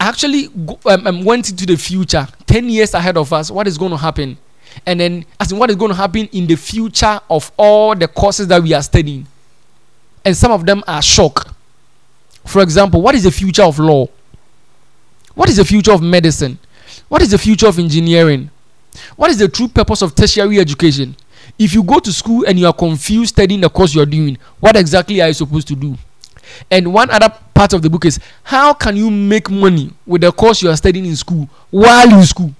[0.00, 0.48] I actually
[0.86, 3.48] um, um, went into the future, ten years ahead of us.
[3.48, 4.38] What is going to happen,
[4.86, 8.08] and then as in what is going to happen in the future of all the
[8.08, 9.26] courses that we are studying,
[10.24, 11.54] and some of them are shock.
[12.44, 14.08] For example, what is the future of law?
[15.34, 16.58] What is the future of medicine?
[17.08, 18.50] What is the future of engineering?
[19.16, 21.16] What is the true purpose of tertiary education?
[21.58, 24.36] If you go to school and you are confused studying the course you are doing,
[24.60, 25.96] what exactly are you supposed to do?
[26.70, 30.32] And one other part of the book is how can you make money with the
[30.32, 32.52] course you are studying in school while in school?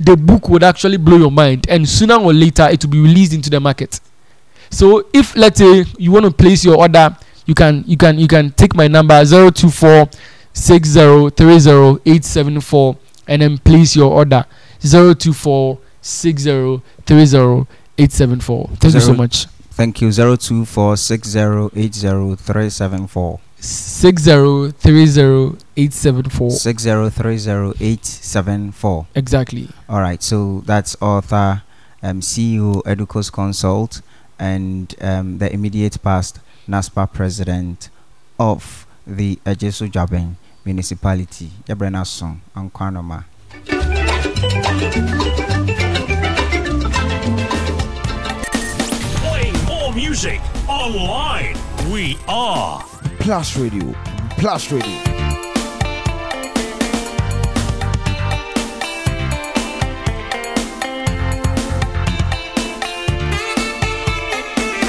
[0.00, 3.32] The book would actually blow your mind, and sooner or later it will be released
[3.32, 4.00] into the market.
[4.70, 7.16] So if let's say you want to place your order,
[7.46, 10.08] you can you can you can take my number 024
[10.52, 14.44] 6030 and then place your order
[14.80, 17.66] 024 6030
[17.98, 19.46] Thank you so much.
[19.72, 20.10] Thank you.
[20.12, 23.40] Zero two four six zero eight zero three seven four.
[23.60, 25.56] 6030
[26.50, 29.06] Six zero three zero eight seven four.
[29.14, 29.68] Exactly.
[29.88, 30.20] All right.
[30.22, 31.62] So that's author
[32.02, 34.02] um, CEO Educos Consult,
[34.38, 37.90] and um, the immediate past NASPA president
[38.40, 40.34] of the Ejisu Juaben
[40.64, 41.50] municipality.
[41.66, 43.24] Yabrena song, Ankwanoma.
[49.22, 51.56] Playing more music online.
[51.92, 52.82] We are
[53.20, 53.94] Plus Radio.
[54.38, 55.27] Plus Radio.